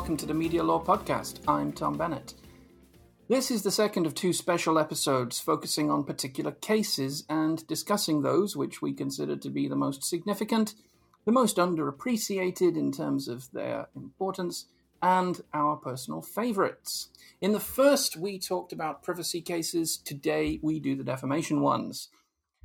[0.00, 1.40] Welcome to the Media Law Podcast.
[1.46, 2.32] I'm Tom Bennett.
[3.28, 8.56] This is the second of two special episodes focusing on particular cases and discussing those
[8.56, 10.74] which we consider to be the most significant,
[11.26, 14.68] the most underappreciated in terms of their importance,
[15.02, 17.10] and our personal favourites.
[17.42, 19.98] In the first, we talked about privacy cases.
[19.98, 22.08] Today, we do the defamation ones.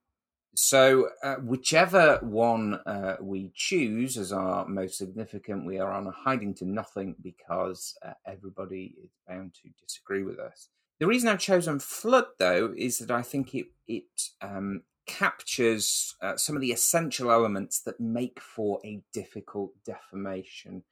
[0.54, 6.10] so, uh, whichever one uh, we choose as our most significant, we are on a
[6.10, 10.68] hiding to nothing because uh, everybody is bound to disagree with us.
[10.98, 16.36] The reason I've chosen Flood, though, is that I think it it um, captures uh,
[16.36, 20.82] some of the essential elements that make for a difficult defamation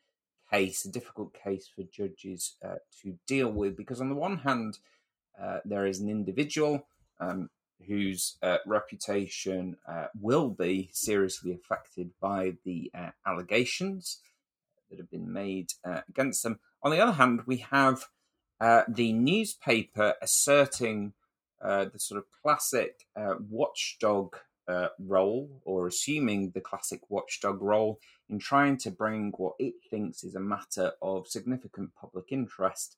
[0.50, 3.76] case, a difficult case for judges uh, to deal with.
[3.76, 4.78] Because on the one hand,
[5.40, 6.86] uh, there is an individual.
[7.18, 7.50] Um,
[7.86, 14.20] whose uh, reputation uh, will be seriously affected by the uh, allegations
[14.90, 16.58] that have been made uh, against them.
[16.82, 18.06] On the other hand, we have
[18.88, 21.12] the newspaper asserting
[21.60, 23.06] the sort of classic
[23.50, 24.36] watchdog
[24.98, 30.34] role, or assuming the classic watchdog role, in trying to bring what it thinks is
[30.34, 32.96] a matter of significant public interest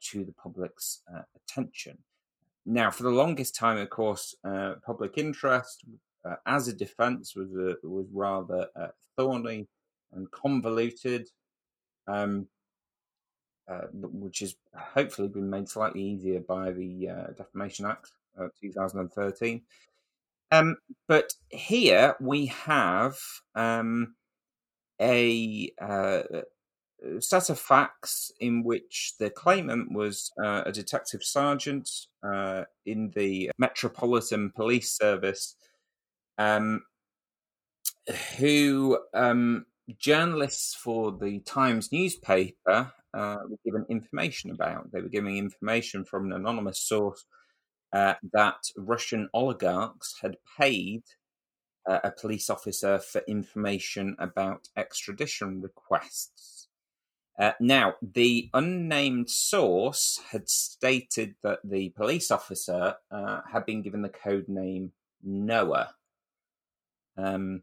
[0.00, 1.02] to the public's
[1.34, 1.98] attention.
[2.64, 5.84] Now, for the longest time, of course, uh, public interest
[6.24, 9.66] uh, as a defence was uh, was rather uh, thorny
[10.12, 11.28] and convoluted,
[12.06, 12.46] um,
[13.68, 19.62] uh, which has hopefully been made slightly easier by the uh, Defamation Act of 2013.
[20.52, 20.76] Um,
[21.08, 23.16] but here we have
[23.54, 24.14] um,
[25.00, 25.72] a
[27.20, 31.88] set of facts in which the claimant was uh, a detective sergeant
[32.22, 35.56] uh, in the Metropolitan Police Service,
[36.36, 36.82] um,
[38.36, 39.64] who um,
[39.98, 44.92] journalists for the Times newspaper uh, were given information about.
[44.92, 47.24] They were giving information from an anonymous source
[47.92, 51.02] uh, that Russian oligarchs had paid.
[51.84, 56.68] Uh, a police officer for information about extradition requests.
[57.38, 64.02] Uh, now, the unnamed source had stated that the police officer uh, had been given
[64.02, 64.92] the code name
[65.22, 65.94] Noah.
[67.16, 67.62] Um,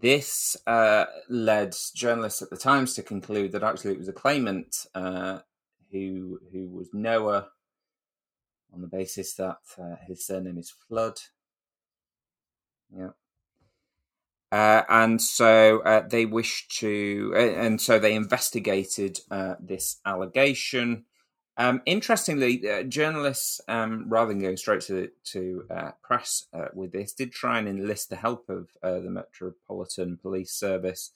[0.00, 4.86] this uh, led journalists at the Times to conclude that actually it was a claimant
[4.94, 5.40] uh,
[5.90, 7.48] who who was Noah,
[8.72, 11.20] on the basis that uh, his surname is Flood.
[12.96, 13.10] Yeah.
[14.52, 21.04] Uh, and so uh, they wished to, uh, and so they investigated uh, this allegation.
[21.56, 25.64] Um, interestingly, uh, journalists, um, rather than going straight to to
[26.02, 31.12] press with this, did try and enlist the help of the Metropolitan Police Service.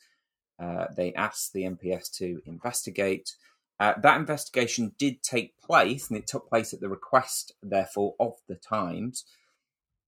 [0.97, 3.35] they asked the MPS to investigate.
[3.79, 8.55] That investigation did take place, and it took place at the request, therefore, of the
[8.55, 9.25] Times.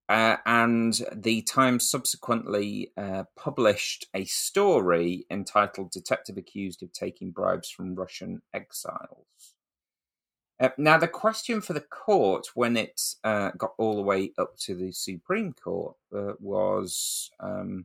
[0.09, 7.71] Uh, and the Times subsequently uh, published a story entitled Detective Accused of Taking Bribes
[7.71, 9.55] from Russian Exiles.
[10.61, 14.57] Uh, now, the question for the court when it uh, got all the way up
[14.59, 17.85] to the Supreme Court uh, was um,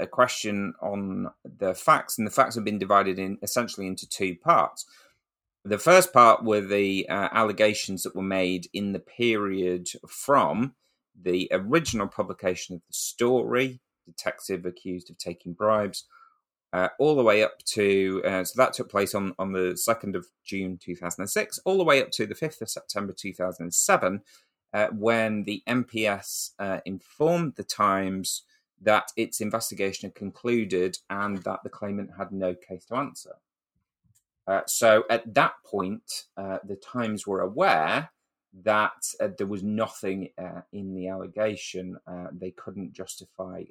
[0.00, 4.34] a question on the facts, and the facts have been divided in essentially into two
[4.36, 4.86] parts.
[5.64, 10.74] The first part were the uh, allegations that were made in the period from
[11.20, 16.04] the original publication of the story, Detective Accused of Taking Bribes,
[16.72, 20.14] uh, all the way up to uh, so that took place on on the second
[20.14, 23.12] of June two thousand and six, all the way up to the fifth of September
[23.12, 24.22] two thousand and seven,
[24.72, 28.42] uh, when the MPS uh, informed the Times
[28.80, 33.36] that its investigation had concluded and that the claimant had no case to answer.
[34.46, 38.10] Uh, so at that point, uh, the Times were aware
[38.64, 41.98] that uh, there was nothing uh, in the allegation.
[42.06, 43.64] Uh, they couldn't justify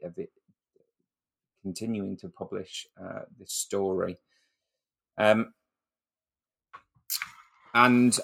[1.63, 4.18] continuing to publish uh, this story.
[5.18, 5.54] Um,
[7.74, 8.19] and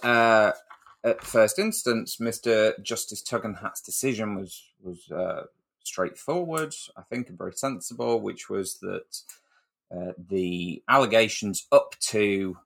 [1.04, 2.81] at first instance, Mr.
[2.84, 5.10] Justice Tugendhat's decision was was
[5.83, 9.22] straightforward, I think, and very sensible, which was that
[9.94, 12.57] uh, the allegations up to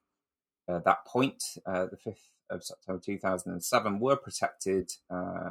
[0.68, 5.50] uh, that point, uh, the 5th of September 2007, were protected uh,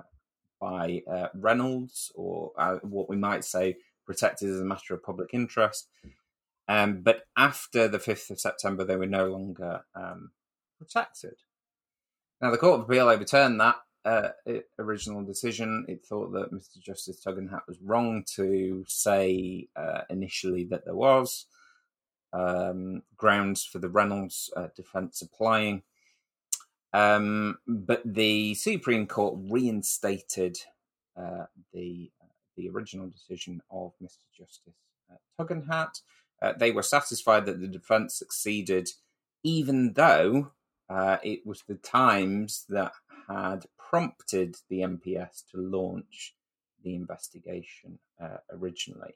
[0.59, 5.29] by uh, Reynolds, or uh, what we might say protected as a matter of public
[5.33, 5.89] interest.
[6.67, 10.31] Um, but after the 5th of September, they were no longer um,
[10.77, 11.35] protected.
[12.41, 14.29] Now, the Court of Appeal overturned that uh,
[14.77, 15.85] original decision.
[15.87, 16.79] It thought that Mr.
[16.79, 21.47] Justice Tugendhat was wrong to say uh, initially that there was
[22.31, 25.81] um, grounds for the Reynolds uh, defence applying.
[26.93, 30.57] Um, but the Supreme Court reinstated
[31.17, 32.11] uh, the
[32.55, 34.23] the original decision of Mr.
[34.37, 34.75] Justice
[35.11, 36.01] uh, Tugendhat.
[36.41, 38.89] Uh, they were satisfied that the defence succeeded,
[39.43, 40.51] even though
[41.21, 42.93] it was the Times that
[43.27, 43.65] had
[43.95, 46.35] prompted the MPS to launch
[46.83, 49.15] the investigation uh, originally.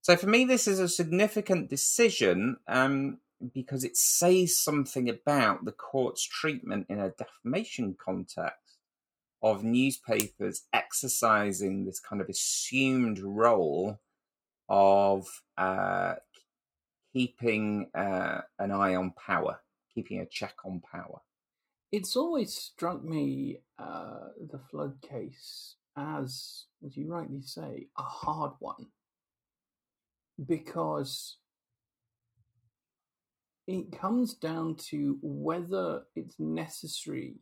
[0.00, 3.18] So for me, this is a significant decision um,
[3.52, 8.78] because it says something about the court's treatment in a defamation context
[9.42, 14.00] of newspapers exercising this kind of assumed role
[14.66, 15.26] of
[15.58, 16.14] uh,
[17.12, 19.60] keeping uh, an eye on power,
[19.94, 21.20] keeping a check on power.
[21.92, 28.52] It's always struck me uh, the flood case as, as you rightly say, a hard
[28.58, 28.86] one
[30.46, 31.36] because
[33.66, 37.34] it comes down to whether it's necessary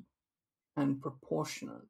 [0.77, 1.89] and proportionate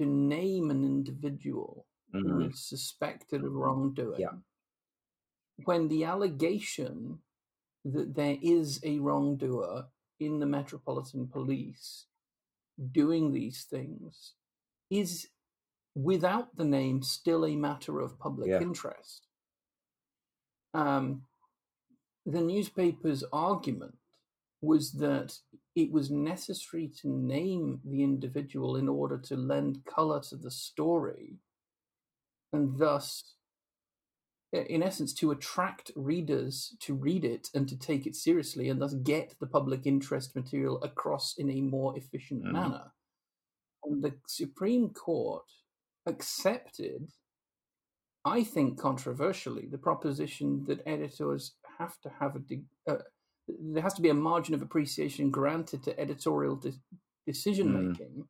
[0.00, 2.28] to name an individual mm-hmm.
[2.28, 4.32] who is suspected of wrongdoing yeah.
[5.64, 7.18] when the allegation
[7.84, 9.86] that there is a wrongdoer
[10.20, 12.06] in the Metropolitan Police
[12.92, 14.34] doing these things
[14.90, 15.28] is,
[15.94, 18.60] without the name, still a matter of public yeah.
[18.60, 19.26] interest.
[20.74, 21.22] Um,
[22.24, 23.96] the newspaper's argument
[24.60, 25.38] was that
[25.74, 31.38] it was necessary to name the individual in order to lend color to the story
[32.52, 33.34] and thus
[34.62, 38.94] in essence, to attract readers to read it and to take it seriously and thus
[38.94, 42.52] get the public interest material across in a more efficient mm.
[42.52, 42.92] manner.
[43.84, 45.44] And the Supreme Court
[46.06, 47.10] accepted,
[48.24, 52.40] I think controversially, the proposition that editors have to have a.
[52.40, 52.96] De- uh,
[53.48, 56.72] there has to be a margin of appreciation granted to editorial de-
[57.26, 58.24] decision making mm.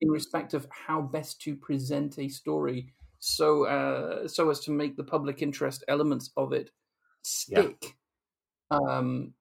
[0.00, 4.96] in respect of how best to present a story so uh, so as to make
[4.96, 6.70] the public interest elements of it
[7.22, 7.96] stick.
[8.70, 8.78] Yeah.
[8.78, 9.34] Um,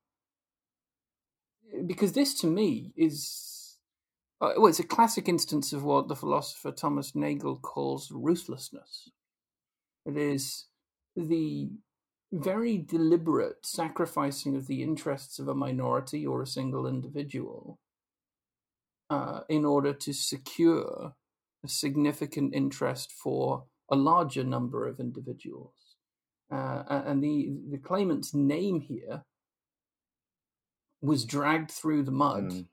[1.86, 3.78] because this, to me, is
[4.42, 9.10] uh, well, it's a classic instance of what the philosopher Thomas Nagel calls ruthlessness.
[10.06, 10.66] It is
[11.16, 11.72] the
[12.32, 17.80] very deliberate sacrificing of the interests of a minority or a single individual
[19.10, 21.14] uh, in order to secure
[21.66, 25.74] a significant interest for a larger number of individuals.
[26.52, 29.24] Uh, and the, the claimant's name here
[31.02, 32.66] was dragged through the mud mm.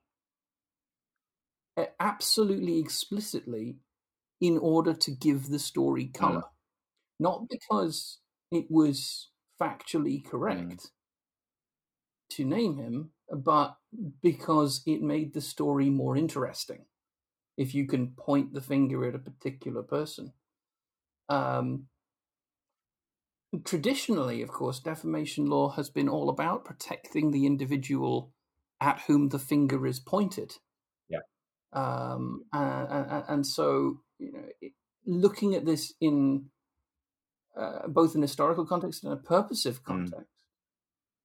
[1.99, 3.79] absolutely explicitly
[4.41, 6.41] in order to give the story color.
[6.41, 7.21] Mm.
[7.21, 8.19] Not because
[8.51, 9.31] it was
[9.61, 10.87] factually correct mm.
[12.31, 13.77] to name him, but
[14.23, 16.85] because it made the story more interesting
[17.63, 20.33] if you can point the finger at a particular person.
[21.29, 21.87] Um,
[23.65, 28.33] traditionally, of course, defamation law has been all about protecting the individual
[28.81, 30.55] at whom the finger is pointed.
[31.09, 31.21] Yeah.
[31.73, 34.69] Um, and, and, so, you know,
[35.07, 36.47] looking at this in
[37.57, 39.85] uh, both an historical context and a purposive mm.
[39.85, 40.32] context, mm.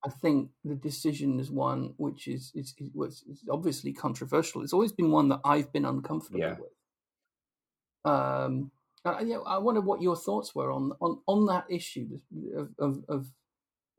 [0.05, 4.61] I think the decision is one which is, is, is, is, obviously controversial.
[4.61, 6.55] It's always been one that I've been uncomfortable yeah.
[6.59, 8.11] with.
[8.13, 8.71] Um,
[9.05, 12.19] Uh, yeah, I wonder what your thoughts were on on, on that issue
[12.55, 13.27] of, of, of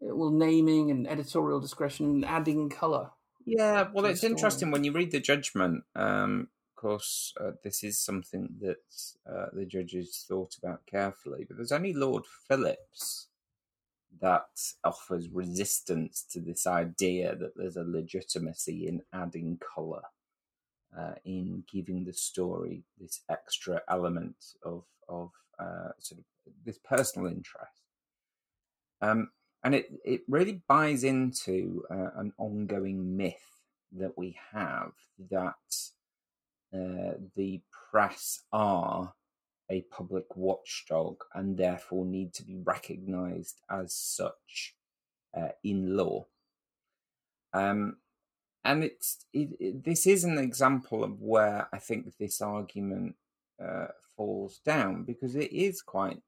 [0.01, 3.11] well naming and editorial discretion and adding color.
[3.45, 5.85] Yeah, well, it's interesting when you read the judgment.
[5.97, 8.85] Um, of course, uh, this is something that
[9.27, 13.29] uh, the judges thought about carefully, but there's only Lord Phillips
[14.21, 14.49] that
[14.85, 20.03] offers resistance to this idea that there's a legitimacy in adding colour,
[20.97, 26.25] uh, in giving the story this extra element of of uh, sort of
[26.65, 27.83] this personal interest.
[29.01, 29.31] Um,
[29.65, 33.35] and it, it really buys into uh, an ongoing myth
[33.93, 34.93] that we have
[35.31, 35.55] that
[36.75, 37.61] uh, the
[37.91, 39.15] press are
[39.71, 44.75] a public watchdog and therefore need to be recognized as such
[45.37, 46.27] uh, in law.
[47.53, 47.97] Um,
[48.65, 53.17] and it's it, it, this is an example of where I think this argument
[53.63, 56.21] uh, falls down because it is quite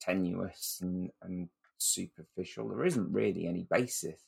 [0.00, 2.68] tenuous and, and superficial.
[2.68, 4.20] There isn't really any basis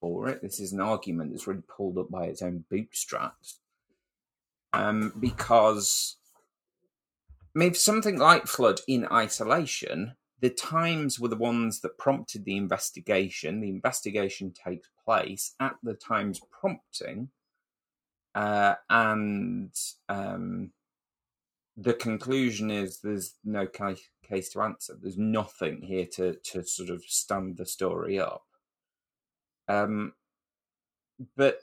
[0.00, 0.42] for it.
[0.42, 3.60] This is an argument that's really pulled up by its own bootstraps.
[4.72, 6.16] Um, because
[7.54, 13.60] maybe something like Flood in isolation, the Times were the ones that prompted the investigation.
[13.60, 17.28] The investigation takes place at the Times prompting,
[18.34, 19.72] uh, and
[20.08, 20.70] um,
[21.76, 24.96] the conclusion is there's no case, case to answer.
[25.00, 28.44] There's nothing here to to sort of stand the story up.
[29.68, 30.14] Um,
[31.36, 31.60] but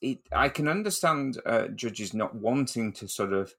[0.00, 0.18] it.
[0.32, 3.54] I can understand uh, judges not wanting to sort of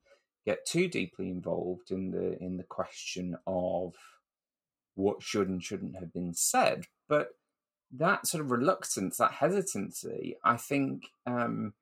[0.45, 3.93] get too deeply involved in the in the question of
[4.95, 7.29] what should and shouldn't have been said, but
[7.91, 11.07] that sort of reluctance, that hesitancy, I think.
[11.25, 11.73] Um,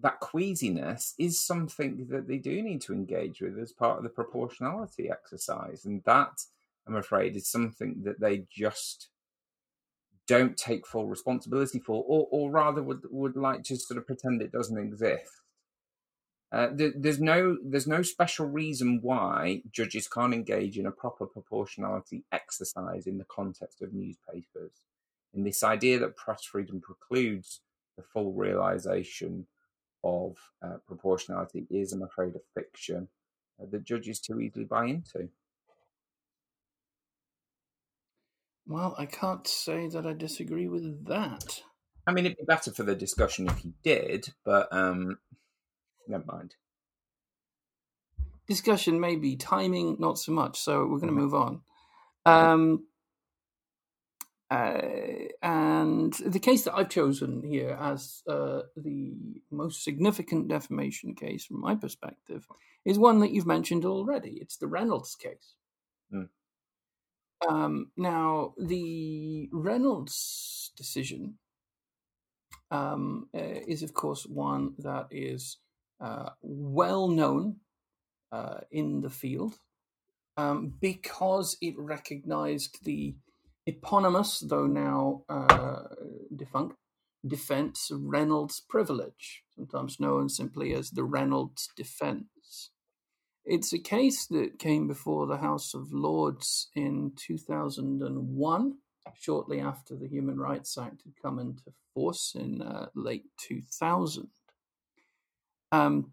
[0.00, 4.08] that queasiness is something that they do need to engage with as part of the
[4.08, 5.84] proportionality exercise.
[5.84, 6.44] And that,
[6.86, 9.08] I'm afraid, is something that they just
[10.28, 14.40] don't take full responsibility for, or, or rather would, would like to sort of pretend
[14.40, 15.40] it doesn't exist.
[16.50, 21.26] Uh, there, there's no there's no special reason why judges can't engage in a proper
[21.26, 24.72] proportionality exercise in the context of newspapers.
[25.34, 27.60] And this idea that press freedom precludes
[27.98, 29.46] the full realization
[30.02, 33.08] of uh, proportionality is, I'm afraid, a fiction
[33.60, 35.28] uh, that judges too easily buy into.
[38.68, 41.62] Well, I can't say that I disagree with that.
[42.06, 45.18] I mean, it'd be better for the discussion if you did, but um,
[46.06, 46.54] never mind.
[48.46, 50.58] Discussion maybe, timing not so much.
[50.58, 51.20] So we're going to mm-hmm.
[51.20, 51.60] move on.
[52.26, 52.86] Um,
[54.50, 54.80] uh,
[55.42, 61.60] and the case that I've chosen here as uh, the most significant defamation case from
[61.60, 62.46] my perspective
[62.84, 64.38] is one that you've mentioned already.
[64.40, 65.54] It's the Reynolds case.
[66.12, 66.28] Mm.
[67.46, 71.38] Um, now, the Reynolds decision
[72.70, 75.58] um, uh, is, of course, one that is
[76.00, 77.56] uh, well known
[78.32, 79.58] uh, in the field
[80.36, 83.16] um, because it recognized the
[83.66, 85.82] eponymous, though now uh,
[86.34, 86.76] defunct,
[87.26, 92.26] defense Reynolds privilege, sometimes known simply as the Reynolds defense.
[93.50, 98.74] It's a case that came before the House of Lords in 2001,
[99.18, 101.62] shortly after the Human Rights Act had come into
[101.94, 104.28] force in uh, late 2000.
[105.72, 106.12] Um,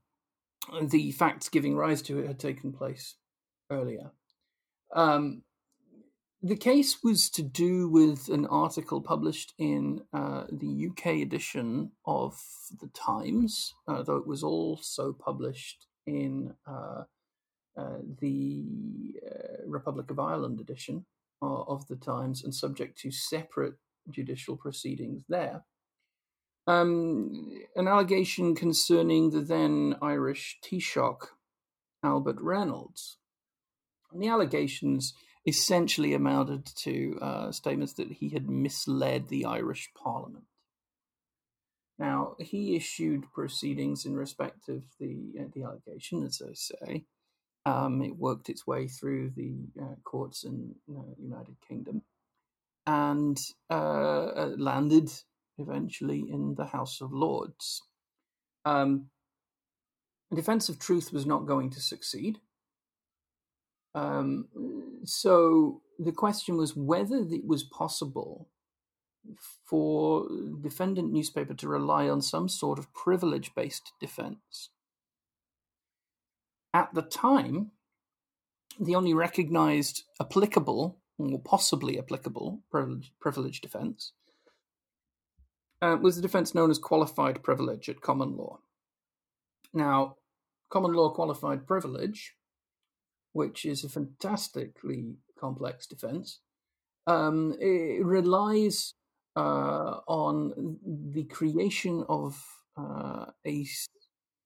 [0.82, 3.16] the facts giving rise to it had taken place
[3.70, 4.12] earlier.
[4.96, 5.44] Um,
[6.42, 12.40] the case was to do with an article published in uh, the UK edition of
[12.80, 17.04] the Times, uh, though it was also published in uh,
[17.78, 18.64] uh the
[19.26, 21.06] uh, Republic of Ireland edition
[21.42, 23.76] uh, of the Times and subject to separate
[24.10, 25.64] judicial proceedings there.
[26.68, 31.28] Um, an allegation concerning the then Irish Taoiseach,
[32.04, 33.18] Albert Reynolds.
[34.12, 35.14] And the allegations
[35.46, 40.46] essentially amounted to uh, statements that he had misled the Irish Parliament.
[42.00, 47.06] Now, he issued proceedings in respect of the, uh, the allegation, as I say.
[47.66, 52.04] Um, it worked its way through the uh, courts in the uh, United Kingdom
[52.86, 53.40] and
[53.72, 55.12] uh, uh, landed
[55.58, 57.82] eventually in the House of Lords.
[58.66, 59.08] Um,
[60.34, 62.40] defense of truth was not going to succeed.
[63.96, 64.48] Um,
[65.06, 68.50] so the question was whether it was possible
[69.66, 70.28] for
[70.62, 74.70] defendant newspaper to rely on some sort of privilege based defense.
[76.76, 77.72] At the time,
[78.78, 84.12] the only recognized applicable or possibly applicable privilege, privilege defense
[85.82, 88.60] uh, was the defense known as qualified privilege at common law.
[89.74, 90.18] Now,
[90.70, 92.36] common law qualified privilege,
[93.32, 96.42] which is a fantastically complex defense,
[97.08, 98.96] um, it relies
[99.38, 102.38] uh, on the creation of
[102.78, 103.66] uh, a,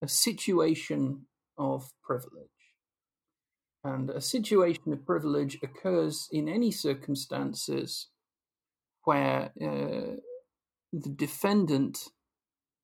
[0.03, 1.25] a situation
[1.59, 2.47] of privilege.
[3.83, 8.07] And a situation of privilege occurs in any circumstances
[9.03, 10.17] where uh,
[10.91, 12.09] the defendant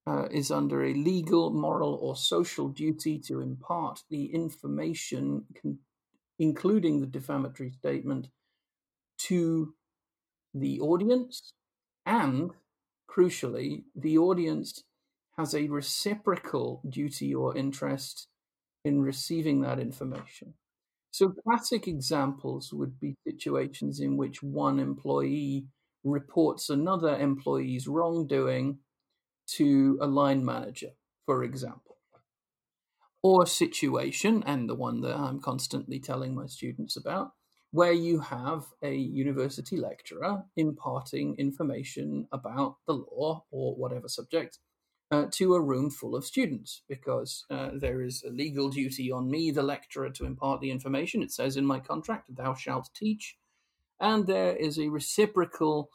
[0.08, 5.80] uh, is under a legal, moral, or social duty to impart the information, con-
[6.38, 8.28] including the defamatory statement,
[9.18, 9.74] to
[10.54, 11.54] the audience,
[12.06, 12.52] and
[13.10, 14.84] crucially, the audience
[15.38, 18.28] has a reciprocal duty or interest
[18.86, 20.54] in receiving that information.
[21.12, 25.66] So, classic examples would be situations in which one employee
[26.04, 28.80] reports another employee's wrongdoing
[29.48, 30.92] to a line manager,
[31.26, 31.98] for example.
[33.24, 37.32] Or a situation, and the one that I'm constantly telling my students about,
[37.72, 44.60] where you have a university lecturer imparting information about the law or whatever subject
[45.12, 49.30] uh, to a room full of students because uh, there is a legal duty on
[49.30, 51.22] me, the lecturer, to impart the information.
[51.22, 53.38] It says in my contract, thou shalt teach
[54.00, 55.90] and there is a reciprocal,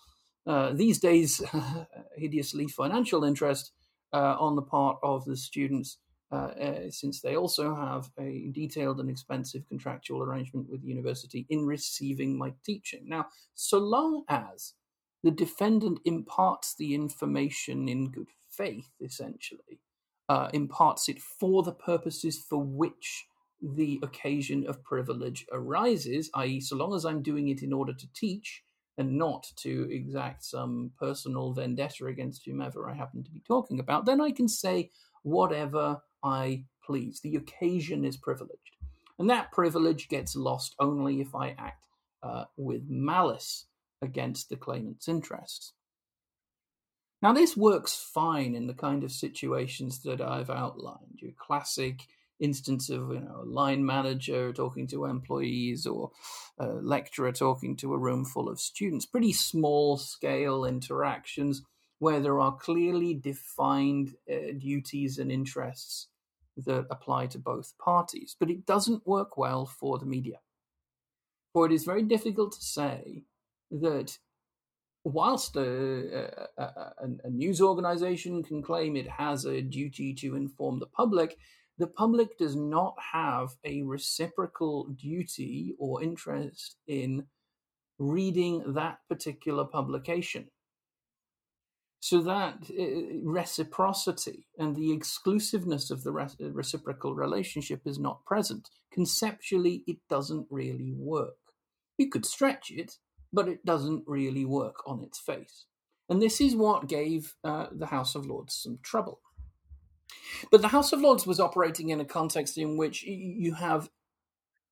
[0.47, 1.43] uh, these days,
[2.17, 3.73] hideously financial interest
[4.12, 5.99] uh, on the part of the students,
[6.33, 11.46] uh, uh, since they also have a detailed and expensive contractual arrangement with the university
[11.51, 13.09] in receiving my teaching.
[13.09, 14.75] Now, so long as
[15.23, 18.29] the defendant imparts the information in good
[18.61, 19.81] faith, essentially,
[20.29, 23.27] uh, imparts it for the purposes for which
[23.62, 28.12] the occasion of privilege arises, i.e., so long as I'm doing it in order to
[28.14, 28.62] teach
[28.99, 34.05] and not to exact some personal vendetta against whomever I happen to be talking about,
[34.05, 34.90] then I can say
[35.23, 37.20] whatever I please.
[37.23, 38.77] The occasion is privileged.
[39.18, 41.87] And that privilege gets lost only if I act
[42.23, 43.66] uh, with malice
[44.03, 45.73] against the claimant's interests.
[47.22, 51.18] Now, this works fine in the kind of situations that I've outlined.
[51.18, 52.06] Your classic
[52.40, 56.11] instance of you know a line manager talking to employees or
[56.59, 61.62] a lecturer talking to a room full of students pretty small scale interactions
[61.98, 66.09] where there are clearly defined uh, duties and interests
[66.56, 70.38] that apply to both parties but it doesn't work well for the media
[71.52, 73.22] for it is very difficult to say
[73.70, 74.18] that
[75.04, 76.92] whilst a, a, a,
[77.24, 81.36] a news organization can claim it has a duty to inform the public
[81.80, 87.24] the public does not have a reciprocal duty or interest in
[87.98, 90.48] reading that particular publication.
[92.00, 98.68] So that uh, reciprocity and the exclusiveness of the reciprocal relationship is not present.
[98.92, 101.38] Conceptually, it doesn't really work.
[101.96, 102.96] You could stretch it,
[103.33, 105.66] but it doesn't really work on its face.
[106.09, 109.21] And this is what gave uh, the House of Lords some trouble.
[110.51, 113.90] But the House of Lords was operating in a context in which you have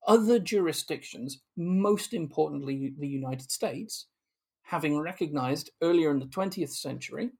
[0.05, 4.07] other jurisdictions, most importantly the United States,
[4.63, 7.31] having recognized earlier in the 20th century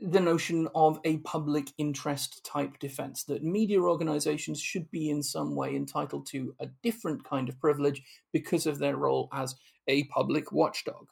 [0.00, 5.54] the notion of a public interest type defense, that media organizations should be in some
[5.54, 9.56] way entitled to a different kind of privilege because of their role as
[9.88, 11.08] a public watchdog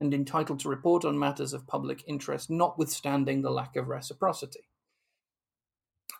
[0.00, 4.60] and entitled to report on matters of public interest, notwithstanding the lack of reciprocity.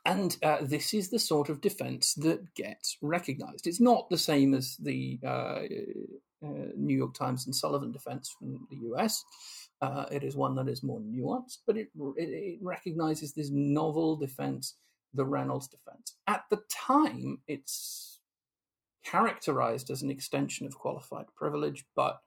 [0.07, 3.67] And uh, this is the sort of defense that gets recognized.
[3.67, 5.61] It's not the same as the uh,
[6.45, 9.25] uh, New York Times and Sullivan defense from the US.
[9.81, 14.17] Uh, it is one that is more nuanced, but it, it, it recognizes this novel
[14.17, 14.77] defense,
[15.13, 16.17] the Reynolds defense.
[16.27, 18.21] At the time, it's
[19.05, 22.21] characterized as an extension of qualified privilege, but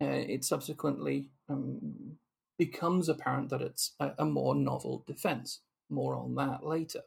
[0.00, 2.16] uh, it subsequently um,
[2.58, 5.60] becomes apparent that it's a, a more novel defense.
[5.90, 7.00] More on that later.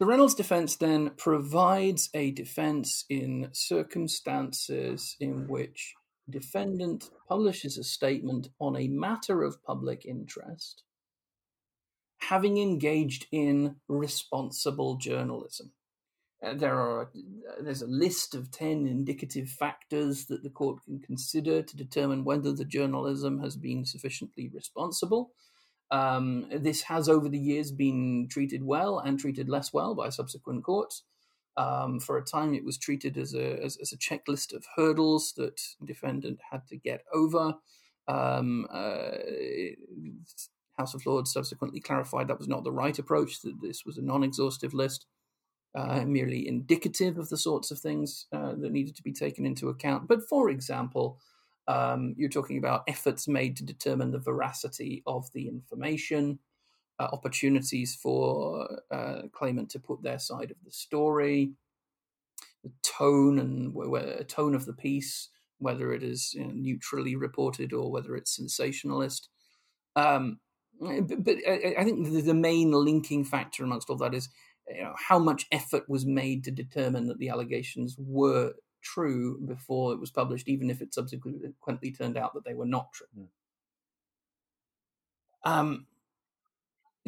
[0.00, 5.94] The Reynolds defense then provides a defense in circumstances in which
[6.30, 10.82] defendant publishes a statement on a matter of public interest,
[12.18, 15.72] having engaged in responsible journalism.
[16.40, 21.00] Uh, there are uh, there's a list of 10 indicative factors that the court can
[21.00, 25.32] consider to determine whether the journalism has been sufficiently responsible
[25.90, 30.64] Um, this has over the years been treated well and treated less well by subsequent
[30.64, 31.02] courts.
[31.58, 35.32] Um, for a time, it was treated as a as, as, a checklist of hurdles
[35.36, 37.54] that defendant had to get over.
[38.06, 39.10] Um, uh,
[40.78, 44.02] House of Lords subsequently clarified that was not the right approach; that this was a
[44.02, 45.06] non-exhaustive list,
[45.74, 49.68] uh, merely indicative of the sorts of things uh, that needed to be taken into
[49.68, 50.06] account.
[50.06, 51.18] But for example,
[51.66, 56.38] um, you're talking about efforts made to determine the veracity of the information
[56.98, 61.52] uh, opportunities for uh, claimant to put their side of the story,
[62.64, 67.72] the tone and where, tone of the piece, whether it is you know, neutrally reported
[67.72, 69.28] or whether it's sensationalist.
[69.96, 70.40] Um,
[70.80, 74.28] but, but I, I, think the, the, main linking factor amongst all that is
[74.68, 79.92] you know, how much effort was made to determine that the allegations were true before
[79.92, 83.06] it was published, even if it subsequently turned out that they were not true.
[83.18, 83.28] Mm.
[85.44, 85.86] Um,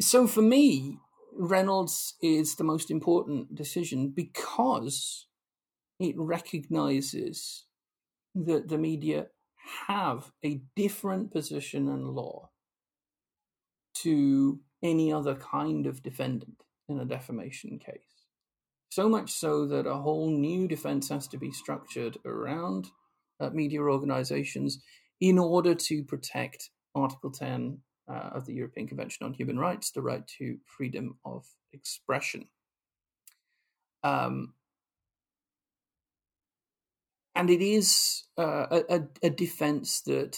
[0.01, 0.97] so for me,
[1.33, 5.27] Reynolds is the most important decision because
[5.99, 7.65] it recognizes
[8.35, 9.27] that the media
[9.87, 12.49] have a different position in law
[13.93, 18.25] to any other kind of defendant in a defamation case.
[18.89, 22.87] So much so that a whole new defense has to be structured around
[23.39, 24.81] uh, media organizations
[25.21, 27.79] in order to protect Article 10
[28.11, 32.47] uh, of the European Convention on Human Rights, the right to freedom of expression.
[34.03, 34.53] Um,
[37.35, 40.37] and it is uh, a, a defense that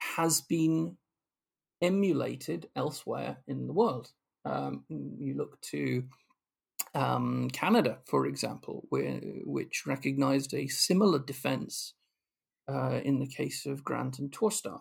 [0.00, 0.96] has been
[1.82, 4.10] emulated elsewhere in the world.
[4.44, 6.04] Um, you look to
[6.94, 11.94] um, Canada, for example, where, which recognized a similar defense
[12.68, 14.80] uh, in the case of Grant and Torstar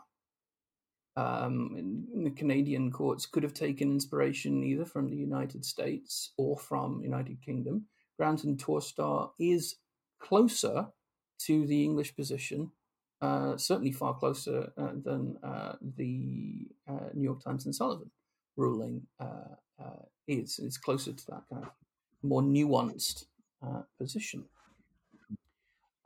[1.16, 7.02] um, the Canadian courts could have taken inspiration either from the United States or from
[7.04, 7.86] United Kingdom.
[8.18, 9.76] Grant and Torstar is
[10.20, 10.88] closer
[11.40, 12.72] to the English position,
[13.22, 18.12] uh, certainly far closer uh, than uh, the uh, New York Times and Sullivan
[18.56, 20.60] ruling uh, uh, is.
[20.60, 21.72] It's closer to that kind of
[22.22, 23.26] more nuanced
[24.00, 24.46] position.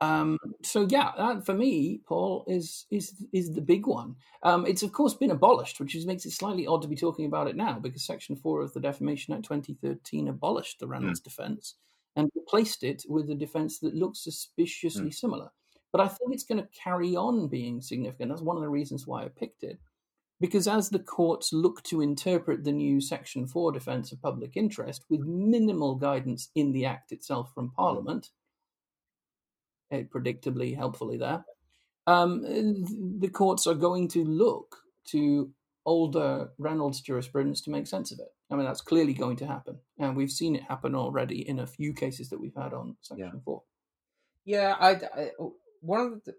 [0.00, 4.14] Um, so yeah, that for me, Paul is is is the big one.
[4.42, 7.26] Um, it's of course been abolished, which is, makes it slightly odd to be talking
[7.26, 11.24] about it now because Section Four of the Defamation Act 2013 abolished the Reynolds mm.
[11.24, 11.74] defence
[12.14, 15.14] and replaced it with a defence that looks suspiciously mm.
[15.14, 15.50] similar.
[15.90, 18.30] But I think it's going to carry on being significant.
[18.30, 19.80] That's one of the reasons why I picked it,
[20.38, 25.06] because as the courts look to interpret the new Section Four defence of public interest
[25.10, 28.47] with minimal guidance in the Act itself from Parliament Eh,
[29.90, 31.44] predictably, helpfully there.
[32.06, 32.42] Um,
[33.20, 35.50] the courts are going to look to
[35.84, 38.28] older Reynolds jurisprudence to make sense of it.
[38.50, 41.66] I mean, that's clearly going to happen, and we've seen it happen already in a
[41.66, 43.40] few cases that we've had on Section yeah.
[43.44, 43.62] Four.
[44.44, 45.30] Yeah, I, I
[45.80, 46.34] one of the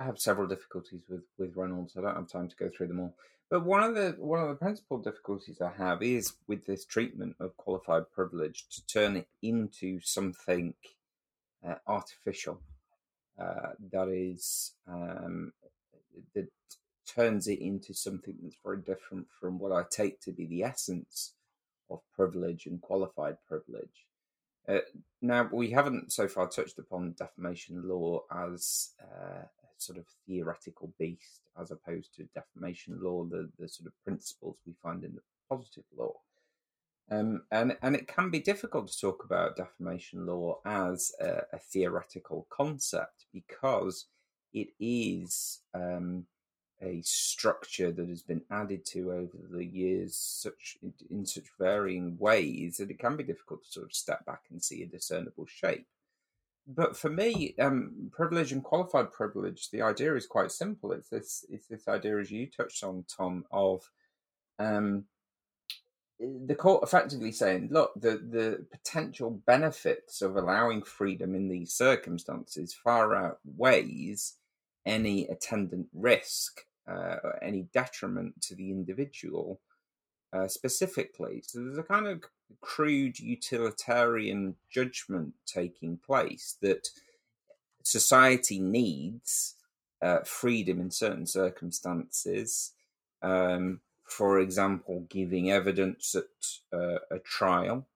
[0.00, 1.96] I have several difficulties with with Reynolds.
[1.96, 3.14] I don't have time to go through them all.
[3.50, 7.36] But one of the one of the principal difficulties I have is with this treatment
[7.40, 10.74] of qualified privilege to turn it into something
[11.66, 12.60] uh, artificial
[13.40, 15.52] uh, that is um,
[16.34, 16.48] that
[17.06, 21.34] turns it into something that's very different from what I take to be the essence
[21.90, 24.06] of privilege and qualified privilege.
[24.68, 24.80] Uh,
[25.22, 29.48] now, we haven't so far touched upon defamation law as uh, a
[29.78, 34.74] sort of theoretical beast, as opposed to defamation law, the, the sort of principles we
[34.82, 36.12] find in the positive law.
[37.10, 41.58] Um, and and it can be difficult to talk about defamation law as a, a
[41.58, 44.06] theoretical concept because
[44.52, 46.26] it is um,
[46.82, 50.76] a structure that has been added to over the years, such
[51.10, 54.62] in such varying ways that it can be difficult to sort of step back and
[54.62, 55.86] see a discernible shape.
[56.66, 60.92] But for me, um, privilege and qualified privilege, the idea is quite simple.
[60.92, 63.90] It's this it's this idea, as you touched on, Tom, of
[64.58, 65.04] um,
[66.20, 72.74] the court effectively saying, look, the, the potential benefits of allowing freedom in these circumstances
[72.74, 74.34] far outweighs
[74.84, 79.60] any attendant risk uh, or any detriment to the individual
[80.32, 81.42] uh, specifically.
[81.46, 82.24] So there's a kind of
[82.60, 86.88] crude utilitarian judgment taking place that
[87.82, 89.54] society needs
[90.02, 92.72] uh, freedom in certain circumstances.
[93.22, 97.86] Um, for example, giving evidence at uh, a trial,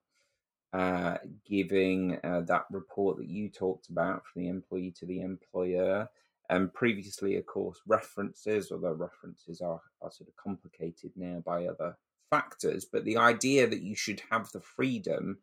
[0.72, 6.09] uh, giving uh, that report that you talked about from the employee to the employer,
[6.48, 11.96] And previously, of course, references, although references are, are sort of complicated now by other
[12.31, 15.38] factors, but the idea that you should have the freedom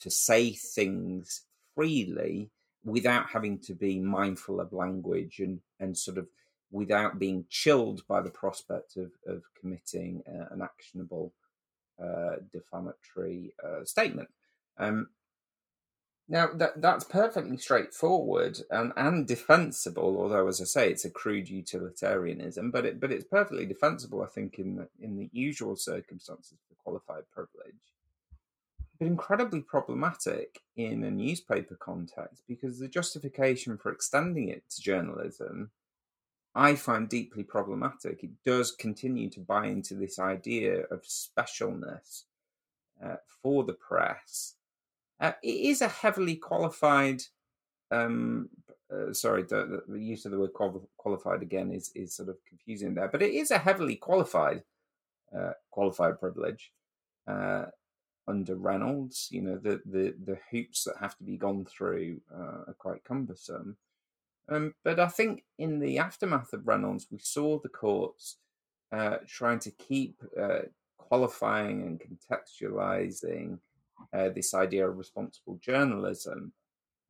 [0.00, 1.42] to say things
[1.74, 2.50] freely
[2.84, 6.26] without having to be mindful of language and, and sort of
[6.72, 11.32] without being chilled by the prospect of, of committing uh, an actionable
[12.02, 14.28] uh, defamatory uh, statement.
[14.78, 15.08] Um,
[16.28, 21.48] now that that's perfectly straightforward and, and defensible, although as I say, it's a crude
[21.48, 26.58] utilitarianism, but it but it's perfectly defensible, I think, in the in the usual circumstances
[26.68, 27.76] for qualified privilege.
[28.98, 35.70] But incredibly problematic in a newspaper context because the justification for extending it to journalism
[36.54, 38.22] I find deeply problematic.
[38.22, 42.24] It does continue to buy into this idea of specialness
[43.02, 44.54] uh, for the press.
[45.18, 47.22] Uh, it is a heavily qualified.
[47.90, 48.50] Um,
[48.92, 50.52] uh, sorry, the, the, use of the word
[50.96, 54.62] qualified again is is sort of confusing there, but it is a heavily qualified
[55.36, 56.72] uh, qualified privilege
[57.26, 57.66] uh,
[58.28, 59.28] under Reynolds.
[59.30, 63.04] You know, the, the the hoops that have to be gone through uh, are quite
[63.04, 63.76] cumbersome.
[64.48, 68.38] Um, but I think in the aftermath of Reynolds, we saw the courts
[68.90, 70.62] uh, trying to keep uh,
[70.98, 73.58] qualifying and contextualizing
[74.12, 76.52] uh, this idea of responsible journalism.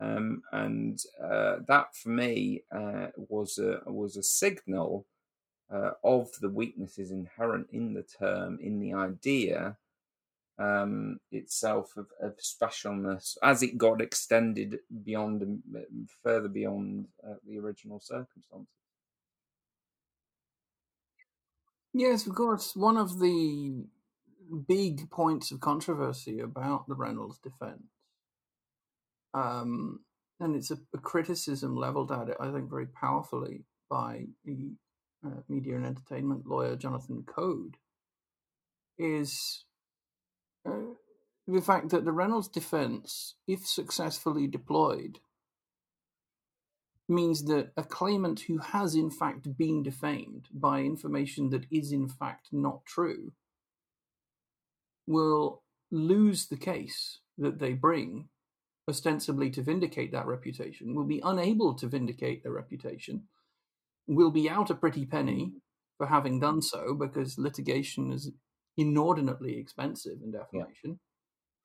[0.01, 5.07] Um, and uh, that, for me, uh, was a was a signal
[5.73, 9.77] uh, of the weaknesses inherent in the term, in the idea,
[10.59, 17.59] um, itself of, of, specialness as it got extended beyond um, further beyond uh, the
[17.59, 18.69] original circumstances.
[21.95, 22.75] Yes, of course.
[22.75, 23.85] One of the
[24.67, 27.83] big points of controversy about the Reynolds defense,
[29.35, 30.01] um,
[30.41, 34.73] and it's a, a, criticism leveled at it, I think, very powerfully by the
[35.25, 37.77] uh, media and entertainment lawyer Jonathan Coad,
[38.99, 39.65] is
[40.65, 40.97] Um,
[41.47, 45.19] the fact that the Reynolds defense, if successfully deployed,
[47.09, 52.09] means that a claimant who has in fact been defamed by information that is in
[52.09, 53.33] fact not true
[55.07, 58.29] will lose the case that they bring
[58.89, 63.23] ostensibly to vindicate that reputation, will be unable to vindicate their reputation,
[64.07, 65.53] will be out a pretty penny
[65.99, 68.31] for having done so because litigation is
[68.77, 70.75] inordinately expensive in defamation.
[70.85, 70.95] Yeah.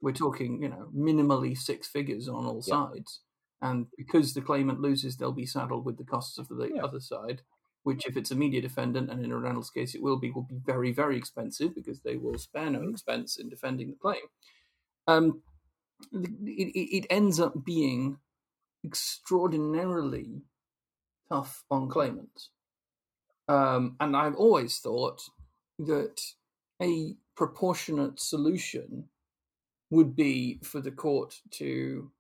[0.02, 2.88] We're talking, you know, minimally six figures on all yeah.
[2.88, 3.22] sides.
[3.62, 6.84] And because the claimant loses, they'll be saddled with the costs of the yeah.
[6.84, 7.42] other side,
[7.84, 10.44] which, if it's a media defendant, and in a Reynolds case it will be, will
[10.44, 12.92] be very, very expensive because they will spare no mm-hmm.
[12.92, 14.22] expense in defending the claim.
[15.08, 15.42] Um,
[16.12, 18.20] it, it ends up being
[18.86, 20.44] extraordinarily
[21.30, 22.52] tough on claimants.
[23.48, 25.22] Um, and I've always thought
[25.80, 26.22] that
[26.82, 29.06] a proportionate solution
[29.90, 32.12] would be for the court to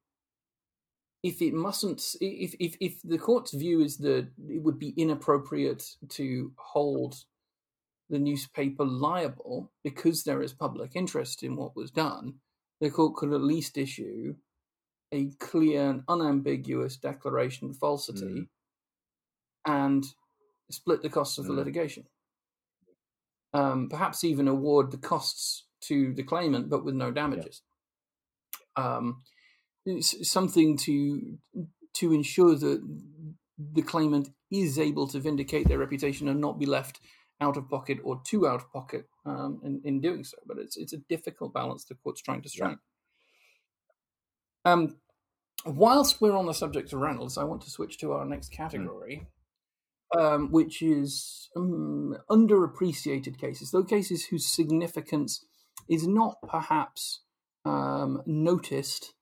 [1.24, 5.84] if it mustn't if, if if the court's view is that it would be inappropriate
[6.10, 7.15] to hold
[8.10, 12.36] the newspaper liable because there is public interest in what was done
[12.80, 14.36] the court could at least issue
[15.12, 18.48] a clear and unambiguous declaration of falsity mm.
[19.65, 20.06] and
[20.70, 21.48] split the costs of mm.
[21.48, 22.06] the litigation
[23.54, 27.62] um, perhaps even award the costs to the claimant, but with no damages.
[28.78, 28.98] Yeah.
[28.98, 29.24] Um,
[30.02, 31.38] something to
[31.94, 32.82] to ensure that
[33.58, 37.00] the claimant is able to vindicate their reputation and not be left
[37.42, 40.38] out of pocket or too out of pocket um, in, in doing so.
[40.46, 42.78] But it's it's a difficult balance the court's trying to strike.
[44.66, 44.74] Yeah.
[44.74, 44.98] Um,
[45.66, 48.58] whilst we're on the subject of Reynolds, I want to switch to our next hmm.
[48.58, 49.28] category,
[50.15, 55.46] um, which is um, underappreciated cases, those cases whose significance
[55.89, 57.22] is not perhaps
[57.65, 59.13] um, noticed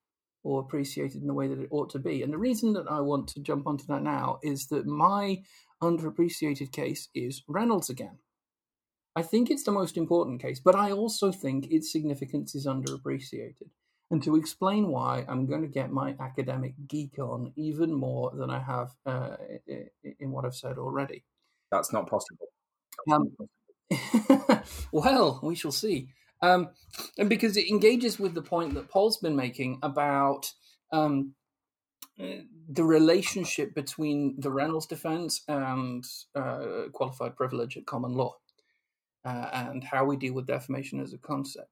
[0.42, 2.22] or appreciated in the way that it ought to be.
[2.22, 5.42] And the reason that I want to jump onto that now is that my
[5.82, 8.18] underappreciated case is Reynolds again.
[9.16, 13.70] I think it's the most important case, but I also think its significance is underappreciated.
[14.10, 18.50] And to explain why, I'm going to get my academic geek on even more than
[18.50, 21.24] I have uh, in what I've said already.
[21.72, 22.46] That's not possible.
[23.10, 23.36] Um,
[24.92, 26.08] well, we shall see.
[26.40, 26.68] Um,
[27.18, 30.52] and because it engages with the point that Paul's been making about
[30.92, 31.34] um,
[32.18, 38.36] the relationship between the Reynolds defense and uh, qualified privilege at common law,
[39.24, 41.70] uh, and how we deal with defamation as a concept.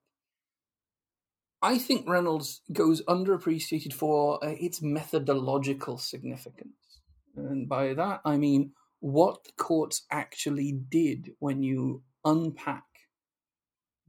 [1.64, 7.00] I think Reynolds goes underappreciated for uh, its methodological significance.
[7.35, 12.85] And by that, I mean what the courts actually did when you unpack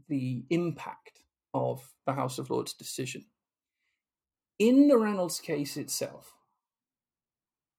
[0.09, 1.21] the impact
[1.53, 3.23] of the House of Lords decision.
[4.59, 6.33] In the Reynolds case itself,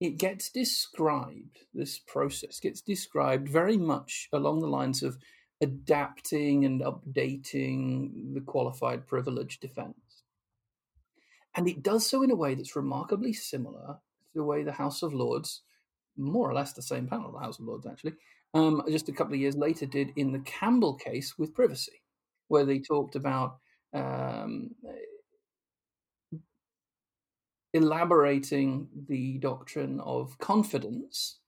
[0.01, 5.19] it gets described, this process gets described very much along the lines of
[5.61, 9.95] adapting and updating the qualified privilege defense.
[11.57, 13.87] And it does so in a way that's remarkably similar
[14.33, 15.62] to the way the House of Lords,
[16.16, 18.12] more or less the same panel, the House of Lords actually,
[18.53, 22.03] um, just a couple of years later did in the Campbell case with privacy,
[22.49, 23.59] where they talked about
[23.95, 24.71] um,
[27.73, 31.38] elaborating the doctrine of confidence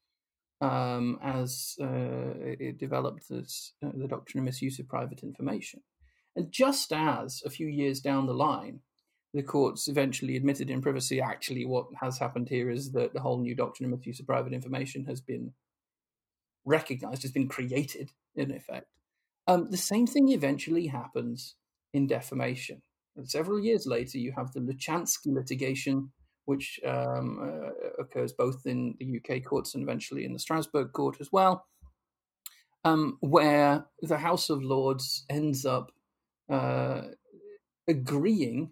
[0.61, 5.81] um, as uh, it developed this, uh, the doctrine of misuse of private information.
[6.37, 8.81] And just as a few years down the line,
[9.35, 13.41] the courts eventually admitted in privacy, actually, what has happened here is that the whole
[13.41, 15.53] new doctrine of misuse of private information has been
[16.65, 18.87] recognized, has been created, in effect.
[19.47, 21.57] Um, the same thing eventually happens
[21.93, 22.83] in defamation.
[23.17, 26.13] And several years later, you have the Loutchansky litigation,
[26.49, 31.19] which um, uh, occurs both in the UK courts and eventually in the Strasbourg court
[31.21, 31.67] as well,
[32.85, 35.93] um, where the House of Lords ends up
[36.49, 37.03] uh,
[37.87, 38.71] agreeing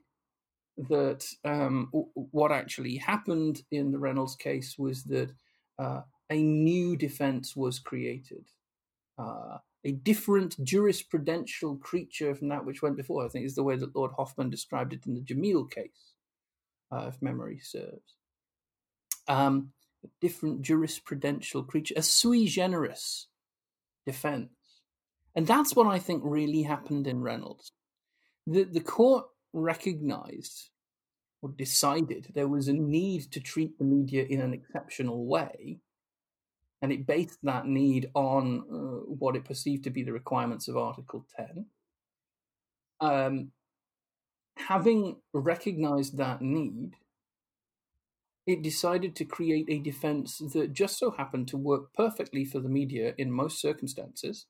[0.88, 5.32] that um, w- what actually happened in the Reynolds case was that
[5.78, 8.46] uh, a new defense was created.
[9.18, 13.24] Uh, a different jurisprudential creature from that which went before.
[13.24, 16.14] I think is the way that Lord Hoffmann described it in the Jameel case,
[16.92, 18.16] uh, if memory serves.
[19.28, 19.70] Um,
[20.04, 23.28] a different jurisprudential creature, a sui generis
[24.04, 24.50] defense.
[25.34, 27.72] And that's what I think really happened in Reynolds.
[28.46, 30.70] The, the court recognized
[31.42, 35.80] or decided there was a need to treat the media in an exceptional way
[36.82, 40.76] and it based that need on uh, what it perceived to be the requirements of
[40.76, 41.66] Article 10.
[43.00, 43.50] Um,
[44.68, 46.96] having recognized that need,
[48.46, 52.68] it decided to create a defense that just so happened to work perfectly for the
[52.68, 54.46] media in most circumstances,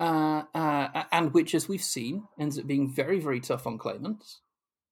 [0.00, 4.40] uh, uh, and which, as we've seen, ends up being very, very tough on claimants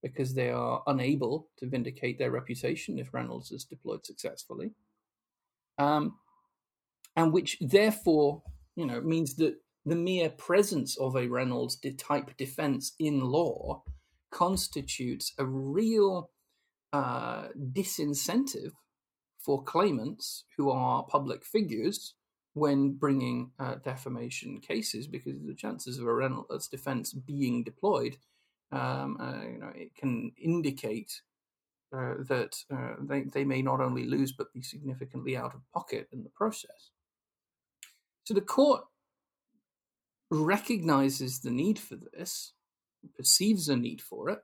[0.03, 4.73] because they are unable to vindicate their reputation if Reynolds is deployed successfully.
[5.79, 6.17] Um,
[7.17, 8.43] and which therefore,
[8.77, 13.83] you know, means that the mere presence of a Reynolds type defense in law
[14.31, 16.31] constitutes a real
[16.93, 18.73] uh, disincentive
[19.39, 22.15] for claimants who are public figures
[22.55, 28.17] when bringing uh, defamation cases because the chances of a Reynolds defense being deployed,
[28.73, 31.23] um, uh, you know, it can indicate
[31.97, 36.09] uh, that uh, they, they may not only lose but be significantly out of pocket
[36.13, 36.91] in the process.
[38.25, 38.85] So the court
[40.31, 42.53] recognizes the need for this,
[43.17, 44.41] perceives a need for it,